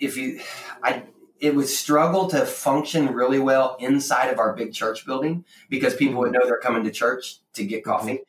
if 0.00 0.16
you 0.16 0.40
I 0.82 1.04
it 1.38 1.54
would 1.54 1.68
struggle 1.68 2.28
to 2.28 2.46
function 2.46 3.12
really 3.12 3.38
well 3.38 3.76
inside 3.78 4.28
of 4.28 4.38
our 4.38 4.54
big 4.54 4.72
church 4.72 5.04
building 5.04 5.44
because 5.68 5.94
people 5.94 6.18
would 6.20 6.32
mm-hmm. 6.32 6.40
know 6.40 6.46
they're 6.46 6.58
coming 6.58 6.84
to 6.84 6.90
church 6.90 7.40
to 7.52 7.64
get 7.64 7.84
coffee. 7.84 8.20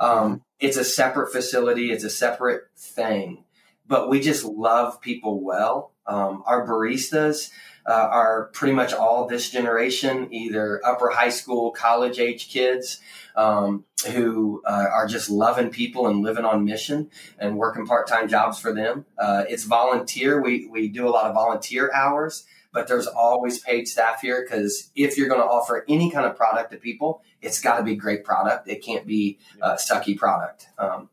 Mm-hmm. 0.00 0.04
Um, 0.04 0.42
it's 0.58 0.76
a 0.76 0.84
separate 0.84 1.30
facility. 1.30 1.92
It's 1.92 2.04
a 2.04 2.10
separate 2.10 2.62
thing 2.76 3.43
but 3.86 4.08
we 4.08 4.20
just 4.20 4.44
love 4.44 5.00
people 5.00 5.40
well. 5.42 5.92
Um, 6.06 6.42
our 6.46 6.66
baristas 6.66 7.50
uh, 7.86 7.92
are 7.92 8.50
pretty 8.52 8.74
much 8.74 8.92
all 8.92 9.26
this 9.26 9.50
generation, 9.50 10.32
either 10.32 10.80
upper 10.84 11.10
high 11.10 11.28
school, 11.28 11.70
college 11.70 12.18
age 12.18 12.48
kids 12.48 13.00
um, 13.36 13.84
who 14.12 14.62
uh, 14.66 14.86
are 14.92 15.06
just 15.06 15.28
loving 15.28 15.70
people 15.70 16.06
and 16.06 16.22
living 16.22 16.44
on 16.44 16.64
mission 16.64 17.10
and 17.38 17.56
working 17.56 17.86
part 17.86 18.06
time 18.06 18.28
jobs 18.28 18.58
for 18.58 18.72
them. 18.72 19.04
Uh, 19.18 19.44
it's 19.48 19.64
volunteer. 19.64 20.40
We, 20.40 20.66
we 20.66 20.88
do 20.88 21.06
a 21.06 21.10
lot 21.10 21.26
of 21.26 21.34
volunteer 21.34 21.90
hours, 21.92 22.44
but 22.72 22.88
there's 22.88 23.06
always 23.06 23.58
paid 23.58 23.86
staff 23.86 24.20
here 24.20 24.42
because 24.42 24.90
if 24.94 25.18
you're 25.18 25.28
going 25.28 25.40
to 25.40 25.46
offer 25.46 25.84
any 25.88 26.10
kind 26.10 26.26
of 26.26 26.36
product 26.36 26.72
to 26.72 26.78
people, 26.78 27.22
it's 27.42 27.60
got 27.60 27.76
to 27.76 27.82
be 27.82 27.96
great 27.96 28.24
product. 28.24 28.66
It 28.68 28.82
can't 28.82 29.06
be 29.06 29.38
sucky 29.62 30.16
product. 30.16 30.68
Um, 30.78 31.10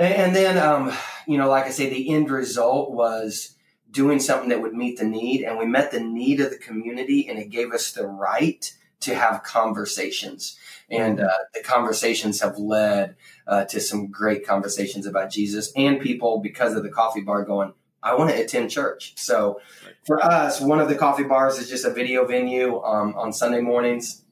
and 0.00 0.34
then, 0.34 0.58
um, 0.58 0.92
you 1.26 1.38
know, 1.38 1.48
like 1.48 1.66
I 1.66 1.70
say, 1.70 1.88
the 1.88 2.10
end 2.10 2.30
result 2.30 2.92
was 2.92 3.56
doing 3.90 4.20
something 4.20 4.48
that 4.48 4.62
would 4.62 4.74
meet 4.74 4.98
the 4.98 5.04
need. 5.04 5.42
And 5.42 5.58
we 5.58 5.66
met 5.66 5.90
the 5.90 6.00
need 6.00 6.40
of 6.40 6.50
the 6.50 6.58
community, 6.58 7.28
and 7.28 7.38
it 7.38 7.50
gave 7.50 7.72
us 7.72 7.92
the 7.92 8.06
right 8.06 8.72
to 9.00 9.14
have 9.14 9.42
conversations. 9.42 10.58
And 10.90 11.18
mm-hmm. 11.18 11.26
uh, 11.26 11.44
the 11.54 11.62
conversations 11.62 12.40
have 12.40 12.58
led 12.58 13.16
uh, 13.46 13.64
to 13.66 13.80
some 13.80 14.10
great 14.10 14.46
conversations 14.46 15.06
about 15.06 15.30
Jesus 15.30 15.72
and 15.76 16.00
people 16.00 16.40
because 16.40 16.74
of 16.74 16.82
the 16.82 16.90
coffee 16.90 17.22
bar 17.22 17.44
going, 17.44 17.74
I 18.02 18.14
want 18.14 18.30
to 18.30 18.42
attend 18.42 18.70
church. 18.70 19.14
So 19.16 19.60
for 20.06 20.22
us, 20.24 20.60
one 20.60 20.80
of 20.80 20.88
the 20.88 20.94
coffee 20.94 21.24
bars 21.24 21.58
is 21.58 21.68
just 21.68 21.84
a 21.84 21.90
video 21.90 22.26
venue 22.26 22.82
um, 22.82 23.14
on 23.16 23.32
Sunday 23.32 23.60
mornings. 23.60 24.24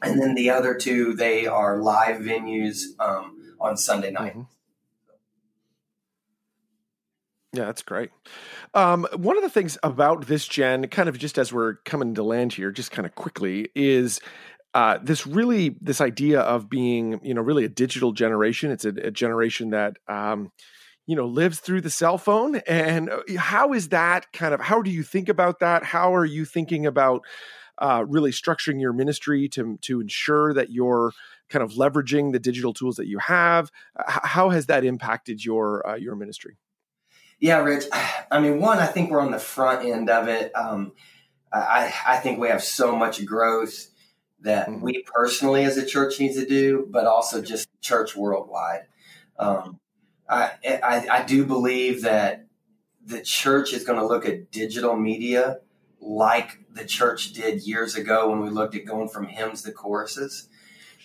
And 0.00 0.20
then 0.20 0.34
the 0.34 0.50
other 0.50 0.74
two, 0.74 1.14
they 1.14 1.46
are 1.46 1.78
live 1.82 2.20
venues 2.22 2.98
um, 2.98 3.54
on 3.60 3.76
Sunday 3.76 4.10
night. 4.10 4.32
Mm-hmm. 4.32 4.42
Yeah, 7.54 7.66
that's 7.66 7.82
great. 7.82 8.10
Um, 8.72 9.06
one 9.14 9.36
of 9.36 9.42
the 9.42 9.50
things 9.50 9.76
about 9.82 10.26
this 10.26 10.46
gen, 10.46 10.88
kind 10.88 11.08
of 11.08 11.18
just 11.18 11.38
as 11.38 11.52
we're 11.52 11.74
coming 11.84 12.14
to 12.14 12.22
land 12.22 12.54
here, 12.54 12.70
just 12.70 12.90
kind 12.90 13.04
of 13.04 13.14
quickly, 13.14 13.68
is 13.74 14.20
uh, 14.72 14.98
this 15.02 15.26
really 15.26 15.76
this 15.82 16.00
idea 16.00 16.40
of 16.40 16.70
being, 16.70 17.20
you 17.22 17.34
know, 17.34 17.42
really 17.42 17.64
a 17.64 17.68
digital 17.68 18.12
generation. 18.12 18.70
It's 18.70 18.86
a, 18.86 18.90
a 18.90 19.10
generation 19.10 19.70
that, 19.70 19.98
um, 20.08 20.50
you 21.06 21.14
know, 21.14 21.26
lives 21.26 21.60
through 21.60 21.82
the 21.82 21.90
cell 21.90 22.16
phone. 22.16 22.56
And 22.66 23.10
uh, 23.10 23.20
how 23.38 23.74
is 23.74 23.90
that 23.90 24.32
kind 24.32 24.54
of? 24.54 24.60
How 24.60 24.80
do 24.80 24.90
you 24.90 25.02
think 25.02 25.28
about 25.28 25.60
that? 25.60 25.84
How 25.84 26.14
are 26.14 26.24
you 26.24 26.46
thinking 26.46 26.86
about 26.86 27.22
uh, 27.78 28.04
really 28.08 28.30
structuring 28.30 28.80
your 28.80 28.94
ministry 28.94 29.48
to 29.50 29.78
to 29.82 30.00
ensure 30.00 30.54
that 30.54 30.70
you're 30.70 31.12
kind 31.50 31.62
of 31.62 31.72
leveraging 31.72 32.32
the 32.32 32.38
digital 32.38 32.72
tools 32.72 32.96
that 32.96 33.08
you 33.08 33.18
have? 33.18 33.70
how 34.06 34.48
has 34.50 34.66
that 34.66 34.84
impacted 34.84 35.44
your 35.44 35.86
uh, 35.86 35.96
your 35.96 36.16
ministry? 36.16 36.56
Yeah, 37.42 37.58
Rich. 37.58 37.86
I 38.30 38.38
mean, 38.38 38.60
one, 38.60 38.78
I 38.78 38.86
think 38.86 39.10
we're 39.10 39.20
on 39.20 39.32
the 39.32 39.38
front 39.40 39.84
end 39.84 40.08
of 40.08 40.28
it. 40.28 40.52
Um, 40.54 40.92
I, 41.52 41.92
I 42.06 42.16
think 42.18 42.38
we 42.38 42.46
have 42.46 42.62
so 42.62 42.94
much 42.94 43.26
growth 43.26 43.88
that 44.42 44.68
mm-hmm. 44.68 44.80
we 44.80 45.02
personally 45.12 45.64
as 45.64 45.76
a 45.76 45.84
church 45.84 46.20
needs 46.20 46.36
to 46.36 46.46
do, 46.46 46.86
but 46.88 47.04
also 47.04 47.42
just 47.42 47.68
church 47.80 48.14
worldwide. 48.14 48.82
Um, 49.40 49.80
I, 50.28 50.52
I, 50.64 51.06
I 51.10 51.24
do 51.24 51.44
believe 51.44 52.02
that 52.02 52.46
the 53.04 53.20
church 53.20 53.72
is 53.72 53.82
going 53.82 53.98
to 53.98 54.06
look 54.06 54.24
at 54.24 54.52
digital 54.52 54.94
media 54.94 55.58
like 56.00 56.60
the 56.72 56.84
church 56.84 57.32
did 57.32 57.62
years 57.62 57.96
ago 57.96 58.30
when 58.30 58.40
we 58.40 58.50
looked 58.50 58.76
at 58.76 58.84
going 58.84 59.08
from 59.08 59.26
hymns 59.26 59.62
to 59.62 59.72
choruses. 59.72 60.48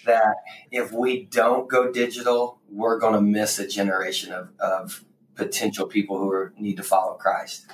That 0.06 0.36
if 0.70 0.92
we 0.92 1.26
don't 1.26 1.68
go 1.68 1.92
digital, 1.92 2.60
we're 2.70 3.00
going 3.00 3.14
to 3.14 3.22
miss 3.22 3.58
a 3.58 3.68
generation 3.68 4.32
of, 4.32 4.50
of 4.60 5.04
potential 5.38 5.88
people 5.88 6.18
who 6.18 6.30
are, 6.32 6.54
need 6.58 6.78
to 6.78 6.84
follow 6.84 7.14
Christ. 7.14 7.66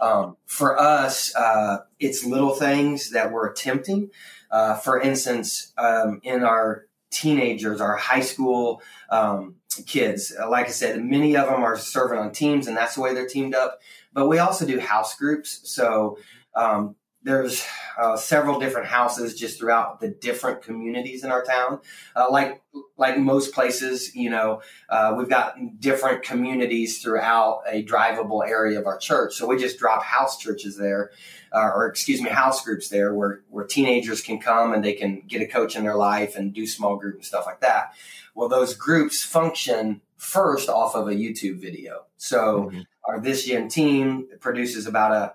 Um, 0.00 0.36
for 0.46 0.78
us, 0.78 1.34
uh, 1.36 1.78
it's 1.98 2.24
little 2.24 2.54
things 2.54 3.10
that 3.10 3.32
we're 3.32 3.48
attempting. 3.48 4.10
Uh, 4.50 4.74
for 4.74 5.00
instance, 5.00 5.72
um, 5.78 6.20
in 6.22 6.42
our 6.42 6.86
teenagers, 7.10 7.80
our 7.80 7.96
high 7.96 8.20
school 8.20 8.82
um, 9.10 9.56
kids, 9.86 10.34
uh, 10.38 10.48
like 10.48 10.66
I 10.66 10.70
said, 10.70 11.02
many 11.02 11.36
of 11.36 11.46
them 11.46 11.62
are 11.62 11.76
serving 11.76 12.18
on 12.18 12.32
teams, 12.32 12.66
and 12.66 12.76
that's 12.76 12.96
the 12.96 13.00
way 13.00 13.14
they're 13.14 13.28
teamed 13.28 13.54
up. 13.54 13.80
But 14.12 14.28
we 14.28 14.38
also 14.38 14.66
do 14.66 14.78
house 14.78 15.16
groups. 15.16 15.60
So 15.64 16.18
um, 16.54 16.96
there's 17.24 17.66
uh, 17.98 18.16
several 18.16 18.60
different 18.60 18.86
houses 18.86 19.34
just 19.34 19.58
throughout 19.58 20.00
the 20.00 20.08
different 20.08 20.62
communities 20.62 21.24
in 21.24 21.30
our 21.30 21.42
town. 21.42 21.80
Uh, 22.14 22.26
like 22.30 22.62
like 22.96 23.18
most 23.18 23.54
places, 23.54 24.14
you 24.14 24.30
know, 24.30 24.60
uh, 24.88 25.14
we've 25.16 25.28
got 25.28 25.56
different 25.80 26.22
communities 26.22 27.02
throughout 27.02 27.62
a 27.68 27.84
drivable 27.84 28.46
area 28.46 28.78
of 28.78 28.86
our 28.86 28.98
church. 28.98 29.34
So 29.34 29.46
we 29.46 29.56
just 29.56 29.78
drop 29.78 30.02
house 30.02 30.38
churches 30.38 30.76
there, 30.76 31.10
uh, 31.52 31.70
or 31.74 31.86
excuse 31.86 32.20
me, 32.20 32.30
house 32.30 32.64
groups 32.64 32.88
there, 32.88 33.14
where 33.14 33.42
where 33.48 33.64
teenagers 33.64 34.20
can 34.20 34.38
come 34.38 34.74
and 34.74 34.84
they 34.84 34.92
can 34.92 35.22
get 35.26 35.40
a 35.40 35.46
coach 35.46 35.76
in 35.76 35.84
their 35.84 35.96
life 35.96 36.36
and 36.36 36.52
do 36.52 36.66
small 36.66 36.96
group 36.96 37.16
and 37.16 37.24
stuff 37.24 37.46
like 37.46 37.60
that. 37.60 37.94
Well, 38.34 38.48
those 38.48 38.74
groups 38.74 39.22
function 39.22 40.02
first 40.16 40.68
off 40.68 40.94
of 40.94 41.08
a 41.08 41.14
YouTube 41.14 41.60
video. 41.60 42.04
So 42.16 42.70
mm-hmm. 42.70 42.80
our 43.04 43.20
This 43.20 43.44
Gen 43.44 43.68
team 43.68 44.28
produces 44.40 44.86
about 44.86 45.12
a 45.12 45.34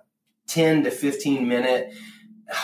10 0.49 0.83
to 0.83 0.91
15 0.91 1.47
minute, 1.47 1.93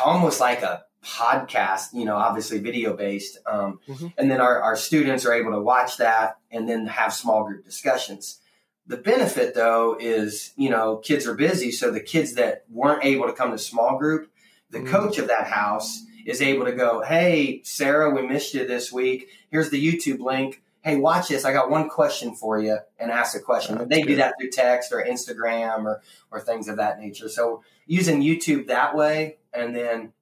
almost 0.03 0.39
like 0.39 0.61
a 0.61 0.83
podcast, 1.03 1.93
you 1.93 2.03
know, 2.03 2.15
obviously 2.15 2.59
video 2.59 2.95
based. 2.95 3.37
Um, 3.45 3.79
mm-hmm. 3.87 4.07
And 4.17 4.29
then 4.29 4.41
our, 4.41 4.61
our 4.61 4.75
students 4.75 5.25
are 5.25 5.33
able 5.33 5.51
to 5.51 5.61
watch 5.61 5.97
that 5.97 6.37
and 6.51 6.67
then 6.67 6.87
have 6.87 7.13
small 7.13 7.43
group 7.45 7.63
discussions. 7.63 8.39
The 8.87 8.97
benefit 8.97 9.53
though 9.53 9.97
is, 9.99 10.51
you 10.57 10.69
know, 10.69 10.97
kids 10.97 11.27
are 11.27 11.35
busy. 11.35 11.71
So 11.71 11.91
the 11.91 12.01
kids 12.01 12.33
that 12.33 12.65
weren't 12.69 13.05
able 13.05 13.27
to 13.27 13.33
come 13.33 13.51
to 13.51 13.57
small 13.57 13.97
group, 13.97 14.31
the 14.71 14.79
mm-hmm. 14.79 14.87
coach 14.87 15.19
of 15.19 15.27
that 15.27 15.47
house 15.47 16.03
is 16.25 16.41
able 16.41 16.65
to 16.65 16.71
go, 16.71 17.03
Hey, 17.03 17.61
Sarah, 17.63 18.09
we 18.09 18.27
missed 18.27 18.55
you 18.55 18.65
this 18.67 18.91
week. 18.91 19.29
Here's 19.51 19.69
the 19.69 19.83
YouTube 19.83 20.19
link 20.19 20.63
hey, 20.85 20.97
watch 20.97 21.29
this. 21.29 21.45
I 21.45 21.51
got 21.51 21.71
one 21.71 21.89
question 21.89 22.35
for 22.35 22.59
you 22.59 22.77
and 22.99 23.09
ask 23.09 23.35
a 23.35 23.39
question. 23.39 23.79
And 23.79 23.89
they 23.89 24.01
good. 24.01 24.09
do 24.09 24.15
that 24.17 24.35
through 24.39 24.51
text 24.51 24.93
or 24.93 25.03
Instagram 25.03 25.85
or, 25.85 26.03
or 26.29 26.39
things 26.39 26.67
of 26.67 26.77
that 26.77 26.99
nature. 26.99 27.27
So 27.27 27.63
using 27.87 28.21
YouTube 28.21 28.67
that 28.67 28.95
way. 28.95 29.37
And 29.51 29.75
then 29.75 30.13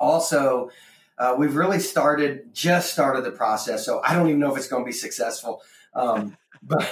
also, 0.00 0.70
uh, 1.18 1.34
we've 1.38 1.54
really 1.54 1.78
started, 1.78 2.54
just 2.54 2.90
started 2.90 3.22
the 3.22 3.32
process. 3.32 3.84
So 3.84 4.00
I 4.02 4.14
don't 4.14 4.28
even 4.28 4.40
know 4.40 4.50
if 4.50 4.56
it's 4.56 4.66
going 4.66 4.82
to 4.82 4.86
be 4.86 4.92
successful. 4.92 5.60
Um, 5.94 6.38
but, 6.62 6.90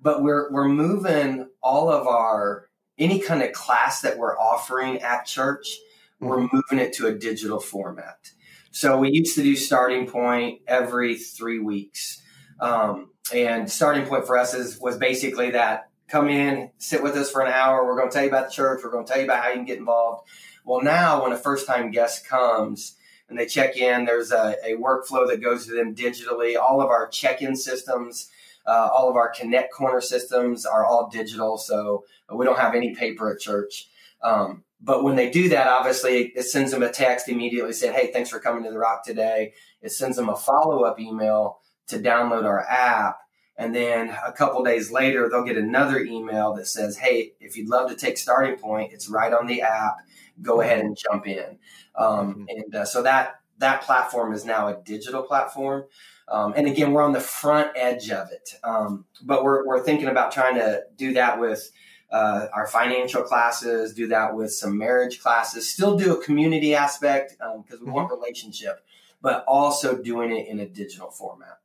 but 0.00 0.22
we're, 0.22 0.52
we're 0.52 0.68
moving 0.68 1.48
all 1.60 1.90
of 1.90 2.06
our, 2.06 2.68
any 2.96 3.18
kind 3.18 3.42
of 3.42 3.50
class 3.50 4.02
that 4.02 4.16
we're 4.16 4.38
offering 4.38 4.98
at 4.98 5.26
church, 5.26 5.78
mm-hmm. 6.22 6.28
we're 6.28 6.40
moving 6.42 6.78
it 6.78 6.92
to 6.92 7.08
a 7.08 7.12
digital 7.12 7.58
format. 7.58 8.30
So 8.70 8.98
we 8.98 9.10
used 9.10 9.34
to 9.34 9.42
do 9.42 9.56
starting 9.56 10.06
point 10.06 10.60
every 10.66 11.16
three 11.16 11.58
weeks. 11.58 12.22
Um, 12.60 13.10
and 13.34 13.70
starting 13.70 14.06
point 14.06 14.26
for 14.26 14.36
us 14.36 14.54
is 14.54 14.78
was 14.78 14.96
basically 14.96 15.50
that 15.52 15.90
come 16.08 16.28
in, 16.28 16.70
sit 16.78 17.02
with 17.02 17.14
us 17.14 17.30
for 17.30 17.42
an 17.42 17.52
hour. 17.52 17.86
We're 17.86 17.96
going 17.96 18.10
to 18.10 18.14
tell 18.14 18.24
you 18.24 18.28
about 18.28 18.48
the 18.48 18.52
church. 18.52 18.80
We're 18.82 18.90
going 18.90 19.06
to 19.06 19.10
tell 19.10 19.20
you 19.20 19.26
about 19.26 19.42
how 19.42 19.48
you 19.50 19.56
can 19.56 19.64
get 19.64 19.78
involved. 19.78 20.28
Well, 20.64 20.82
now 20.82 21.22
when 21.22 21.32
a 21.32 21.36
first 21.36 21.66
time 21.66 21.90
guest 21.90 22.28
comes 22.28 22.96
and 23.28 23.38
they 23.38 23.46
check 23.46 23.76
in, 23.76 24.04
there's 24.04 24.32
a, 24.32 24.56
a, 24.64 24.76
workflow 24.76 25.26
that 25.28 25.40
goes 25.40 25.66
to 25.66 25.72
them 25.72 25.94
digitally. 25.94 26.58
All 26.58 26.82
of 26.82 26.88
our 26.88 27.08
check 27.08 27.42
in 27.42 27.54
systems, 27.54 28.28
uh, 28.66 28.88
all 28.92 29.08
of 29.08 29.16
our 29.16 29.30
Connect 29.30 29.72
Corner 29.72 30.00
systems 30.00 30.66
are 30.66 30.84
all 30.84 31.08
digital. 31.08 31.56
So 31.58 32.04
we 32.34 32.44
don't 32.44 32.58
have 32.58 32.74
any 32.74 32.94
paper 32.94 33.32
at 33.32 33.40
church. 33.40 33.88
Um, 34.22 34.64
but 34.82 35.04
when 35.04 35.16
they 35.16 35.30
do 35.30 35.48
that, 35.50 35.68
obviously 35.68 36.32
it 36.34 36.44
sends 36.44 36.70
them 36.70 36.82
a 36.82 36.90
text 36.90 37.28
immediately 37.28 37.72
saying, 37.72 37.94
Hey, 37.94 38.10
thanks 38.12 38.30
for 38.30 38.40
coming 38.40 38.64
to 38.64 38.70
the 38.70 38.78
rock 38.78 39.04
today. 39.04 39.52
It 39.82 39.92
sends 39.92 40.16
them 40.16 40.28
a 40.28 40.36
follow 40.36 40.84
up 40.84 40.98
email 40.98 41.60
to 41.88 41.98
download 41.98 42.44
our 42.44 42.64
app. 42.66 43.18
And 43.56 43.74
then 43.74 44.16
a 44.26 44.32
couple 44.32 44.64
days 44.64 44.90
later, 44.90 45.28
they'll 45.28 45.44
get 45.44 45.58
another 45.58 45.98
email 46.00 46.54
that 46.54 46.66
says, 46.66 46.96
Hey, 46.96 47.34
if 47.40 47.56
you'd 47.56 47.68
love 47.68 47.90
to 47.90 47.96
take 47.96 48.16
starting 48.16 48.56
point, 48.56 48.92
it's 48.92 49.08
right 49.08 49.32
on 49.32 49.46
the 49.46 49.62
app. 49.62 49.96
Go 50.40 50.62
ahead 50.62 50.78
and 50.78 50.96
jump 50.96 51.26
in. 51.26 51.58
Um, 51.96 52.34
mm-hmm. 52.34 52.44
and 52.48 52.74
uh, 52.74 52.84
so 52.86 53.02
that, 53.02 53.40
that 53.58 53.82
platform 53.82 54.32
is 54.32 54.46
now 54.46 54.68
a 54.68 54.80
digital 54.82 55.22
platform. 55.22 55.84
Um, 56.28 56.54
and 56.56 56.66
again, 56.66 56.92
we're 56.92 57.02
on 57.02 57.12
the 57.12 57.20
front 57.20 57.72
edge 57.74 58.10
of 58.10 58.30
it. 58.30 58.54
Um, 58.64 59.04
but 59.22 59.44
we're, 59.44 59.66
we're 59.66 59.82
thinking 59.82 60.08
about 60.08 60.32
trying 60.32 60.54
to 60.54 60.84
do 60.96 61.12
that 61.14 61.38
with 61.38 61.70
uh, 62.10 62.46
our 62.52 62.66
financial 62.66 63.22
classes, 63.22 63.94
do 63.94 64.08
that 64.08 64.34
with 64.34 64.52
some 64.52 64.76
marriage 64.76 65.20
classes, 65.20 65.70
still 65.70 65.96
do 65.96 66.18
a 66.18 66.22
community 66.22 66.74
aspect 66.74 67.32
because 67.32 67.54
um, 67.54 67.64
we 67.70 67.76
mm-hmm. 67.76 67.92
want 67.92 68.10
relationship, 68.10 68.84
but 69.22 69.44
also 69.46 69.96
doing 69.96 70.36
it 70.36 70.48
in 70.48 70.60
a 70.60 70.66
digital 70.66 71.10
format. 71.10 71.58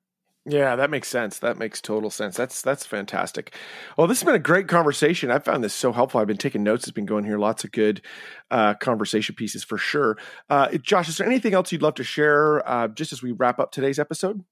Yeah, 0.48 0.76
that 0.76 0.92
makes 0.92 1.08
sense. 1.08 1.40
That 1.40 1.58
makes 1.58 1.82
total 1.82 2.12
sense. 2.12 2.38
That's 2.38 2.62
that's 2.62 2.86
fantastic. 2.86 3.56
Well, 3.98 4.06
this 4.06 4.20
has 4.20 4.26
been 4.26 4.36
a 4.36 4.40
great 4.40 4.68
conversation. 4.68 5.32
I 5.32 5.40
found 5.40 5.64
this 5.64 5.74
so 5.74 5.92
helpful. 5.92 6.22
I've 6.22 6.28
been 6.28 6.38
taking 6.38 6.62
notes. 6.62 6.84
It's 6.84 6.92
been 6.92 7.08
going 7.08 7.26
here. 7.26 7.40
Lots 7.40 7.64
of 7.64 7.72
good 7.72 8.04
uh, 8.52 8.76
conversation 8.76 9.34
pieces 9.34 9.64
for 9.64 9.80
sure. 9.80 10.20
Uh, 10.48 10.78
Josh, 10.78 11.10
is 11.10 11.18
there 11.18 11.26
anything 11.26 11.56
else 11.56 11.72
you'd 11.72 11.82
love 11.82 11.96
to 11.96 12.04
share 12.04 12.68
uh, 12.70 12.88
just 12.90 13.12
as 13.12 13.24
we 13.24 13.32
wrap 13.32 13.58
up 13.58 13.72
today's 13.72 13.98
episode? 13.98 14.44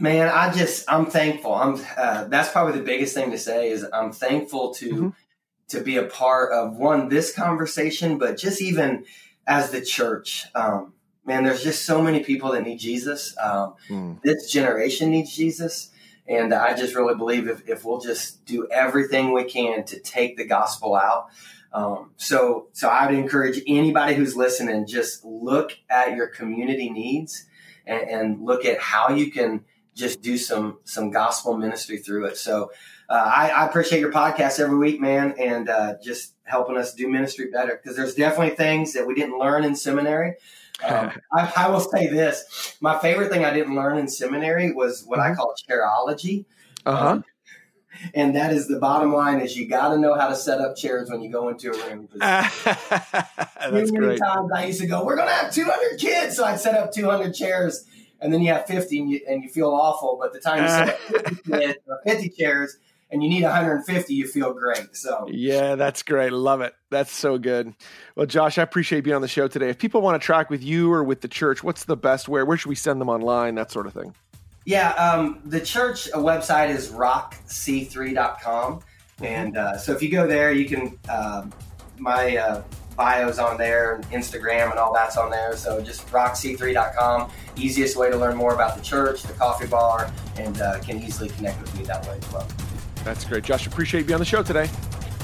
Man, 0.00 0.28
I 0.28 0.52
just 0.52 0.90
I'm 0.90 1.06
thankful. 1.06 1.54
I'm 1.54 1.78
uh, 1.96 2.24
that's 2.24 2.50
probably 2.50 2.78
the 2.78 2.84
biggest 2.84 3.14
thing 3.14 3.30
to 3.32 3.38
say 3.38 3.70
is 3.70 3.86
I'm 3.92 4.12
thankful 4.12 4.72
to 4.74 4.90
mm-hmm. 4.90 5.08
to 5.68 5.80
be 5.80 5.96
a 5.96 6.04
part 6.04 6.52
of 6.52 6.76
one 6.76 7.08
this 7.10 7.34
conversation, 7.34 8.16
but 8.16 8.38
just 8.38 8.62
even 8.62 9.04
as 9.46 9.70
the 9.70 9.82
church. 9.82 10.46
Um, 10.54 10.94
man, 11.26 11.44
there's 11.44 11.62
just 11.62 11.84
so 11.84 12.00
many 12.02 12.20
people 12.24 12.52
that 12.52 12.62
need 12.62 12.78
Jesus. 12.78 13.36
Um, 13.40 13.74
mm. 13.88 14.22
This 14.22 14.50
generation 14.50 15.10
needs 15.10 15.34
Jesus. 15.34 15.90
And 16.26 16.54
I 16.54 16.74
just 16.76 16.94
really 16.94 17.16
believe 17.16 17.48
if, 17.48 17.68
if 17.68 17.84
we'll 17.84 18.00
just 18.00 18.44
do 18.44 18.68
everything 18.70 19.32
we 19.32 19.44
can 19.44 19.84
to 19.86 19.98
take 19.98 20.36
the 20.36 20.44
gospel 20.44 20.94
out. 20.94 21.28
Um, 21.72 22.12
so, 22.16 22.68
so 22.72 22.88
I 22.88 23.06
would 23.06 23.18
encourage 23.18 23.60
anybody 23.66 24.14
who's 24.14 24.36
listening, 24.36 24.86
just 24.86 25.24
look 25.24 25.72
at 25.88 26.14
your 26.14 26.28
community 26.28 26.90
needs 26.90 27.46
and, 27.86 28.08
and 28.08 28.44
look 28.44 28.64
at 28.64 28.80
how 28.80 29.10
you 29.10 29.30
can 29.30 29.64
just 29.94 30.22
do 30.22 30.38
some, 30.38 30.78
some 30.84 31.10
gospel 31.10 31.56
ministry 31.56 31.98
through 31.98 32.26
it. 32.26 32.36
So, 32.36 32.70
uh, 33.08 33.32
I, 33.34 33.48
I, 33.48 33.66
appreciate 33.66 33.98
your 33.98 34.12
podcast 34.12 34.60
every 34.60 34.78
week, 34.78 35.00
man, 35.00 35.34
and 35.36 35.68
uh, 35.68 35.94
just 36.00 36.34
helping 36.44 36.76
us 36.76 36.94
do 36.94 37.08
ministry 37.08 37.50
better 37.50 37.80
because 37.82 37.96
there's 37.96 38.14
definitely 38.14 38.54
things 38.54 38.92
that 38.92 39.04
we 39.04 39.14
didn't 39.14 39.36
learn 39.36 39.64
in 39.64 39.74
seminary 39.74 40.36
um, 40.82 41.12
I, 41.32 41.52
I, 41.56 41.68
will 41.68 41.80
say 41.80 42.06
this: 42.08 42.76
my 42.80 42.98
favorite 42.98 43.30
thing 43.30 43.44
I 43.44 43.52
didn't 43.52 43.74
learn 43.74 43.98
in 43.98 44.08
seminary 44.08 44.72
was 44.72 45.04
what 45.04 45.18
mm-hmm. 45.18 45.32
I 45.32 45.34
call 45.34 45.54
chairology. 45.68 46.44
Uh 46.86 46.96
huh. 46.96 47.08
Um, 47.08 47.24
and 48.14 48.36
that 48.36 48.52
is 48.52 48.68
the 48.68 48.78
bottom 48.78 49.12
line: 49.12 49.40
is 49.40 49.56
you 49.56 49.68
got 49.68 49.90
to 49.90 49.98
know 49.98 50.14
how 50.14 50.28
to 50.28 50.36
set 50.36 50.60
up 50.60 50.76
chairs 50.76 51.10
when 51.10 51.20
you 51.22 51.30
go 51.30 51.48
into 51.48 51.70
a 51.70 51.88
room. 51.88 52.08
That's 52.18 52.64
many 53.70 53.90
great. 53.90 54.18
times 54.18 54.50
I 54.54 54.66
used 54.66 54.80
to 54.80 54.86
go, 54.86 55.04
"We're 55.04 55.16
going 55.16 55.28
to 55.28 55.34
have 55.34 55.52
200 55.52 55.98
kids," 55.98 56.36
so 56.36 56.44
I'd 56.44 56.60
set 56.60 56.74
up 56.74 56.92
200 56.92 57.34
chairs, 57.34 57.84
and 58.20 58.32
then 58.32 58.42
you 58.42 58.52
have 58.52 58.66
50, 58.66 58.98
and 58.98 59.10
you, 59.10 59.20
and 59.28 59.42
you 59.42 59.48
feel 59.48 59.70
awful. 59.70 60.18
But 60.20 60.32
the 60.32 60.40
time 60.40 60.62
you 60.62 60.68
set 60.68 60.88
up 60.88 60.98
50, 60.98 61.50
kids, 61.50 61.78
50 62.04 62.28
chairs, 62.30 62.76
and 63.10 63.22
you 63.22 63.28
need 63.28 63.42
150, 63.42 64.14
you 64.14 64.26
feel 64.26 64.52
great. 64.52 64.94
So 64.96 65.26
yeah, 65.30 65.74
that's 65.74 66.02
great. 66.02 66.32
Love 66.32 66.60
it. 66.60 66.74
That's 66.90 67.12
so 67.12 67.38
good. 67.38 67.74
Well, 68.14 68.26
Josh, 68.26 68.58
I 68.58 68.62
appreciate 68.62 69.02
being 69.02 69.16
on 69.16 69.22
the 69.22 69.28
show 69.28 69.48
today. 69.48 69.68
If 69.68 69.78
people 69.78 70.00
want 70.00 70.20
to 70.20 70.24
track 70.24 70.50
with 70.50 70.62
you 70.62 70.92
or 70.92 71.02
with 71.02 71.20
the 71.20 71.28
church, 71.28 71.64
what's 71.64 71.84
the 71.84 71.96
best 71.96 72.28
way? 72.28 72.42
Where 72.42 72.56
should 72.56 72.68
we 72.68 72.74
send 72.74 73.00
them 73.00 73.08
online? 73.08 73.54
That 73.56 73.70
sort 73.70 73.86
of 73.86 73.92
thing. 73.92 74.14
Yeah, 74.64 74.90
um, 74.92 75.40
the 75.44 75.60
church 75.60 76.10
website 76.12 76.68
is 76.68 76.90
rockc3.com. 76.90 78.74
Mm-hmm. 78.74 79.24
And 79.24 79.56
uh, 79.56 79.78
so 79.78 79.92
if 79.92 80.02
you 80.02 80.10
go 80.10 80.26
there, 80.26 80.52
you 80.52 80.66
can, 80.66 80.98
um, 81.08 81.52
my 81.98 82.36
uh, 82.36 82.62
bio's 83.00 83.38
on 83.38 83.56
there, 83.56 83.94
and 83.94 84.04
Instagram 84.10 84.70
and 84.70 84.78
all 84.78 84.92
that's 84.92 85.16
on 85.16 85.30
there. 85.30 85.56
So 85.56 85.80
just 85.80 86.06
rockc3.com. 86.08 87.30
Easiest 87.56 87.96
way 87.96 88.10
to 88.10 88.16
learn 88.16 88.36
more 88.36 88.52
about 88.52 88.76
the 88.76 88.82
church, 88.82 89.22
the 89.22 89.32
coffee 89.32 89.66
bar, 89.66 90.12
and 90.36 90.60
uh, 90.60 90.80
can 90.80 91.02
easily 91.02 91.30
connect 91.30 91.62
with 91.62 91.74
me 91.78 91.84
that 91.84 92.06
way 92.06 92.18
as 92.22 92.32
well. 92.32 92.46
That's 93.02 93.24
great. 93.24 93.44
Josh, 93.44 93.66
appreciate 93.66 94.06
you 94.06 94.12
on 94.12 94.20
the 94.20 94.26
show 94.26 94.42
today. 94.42 94.68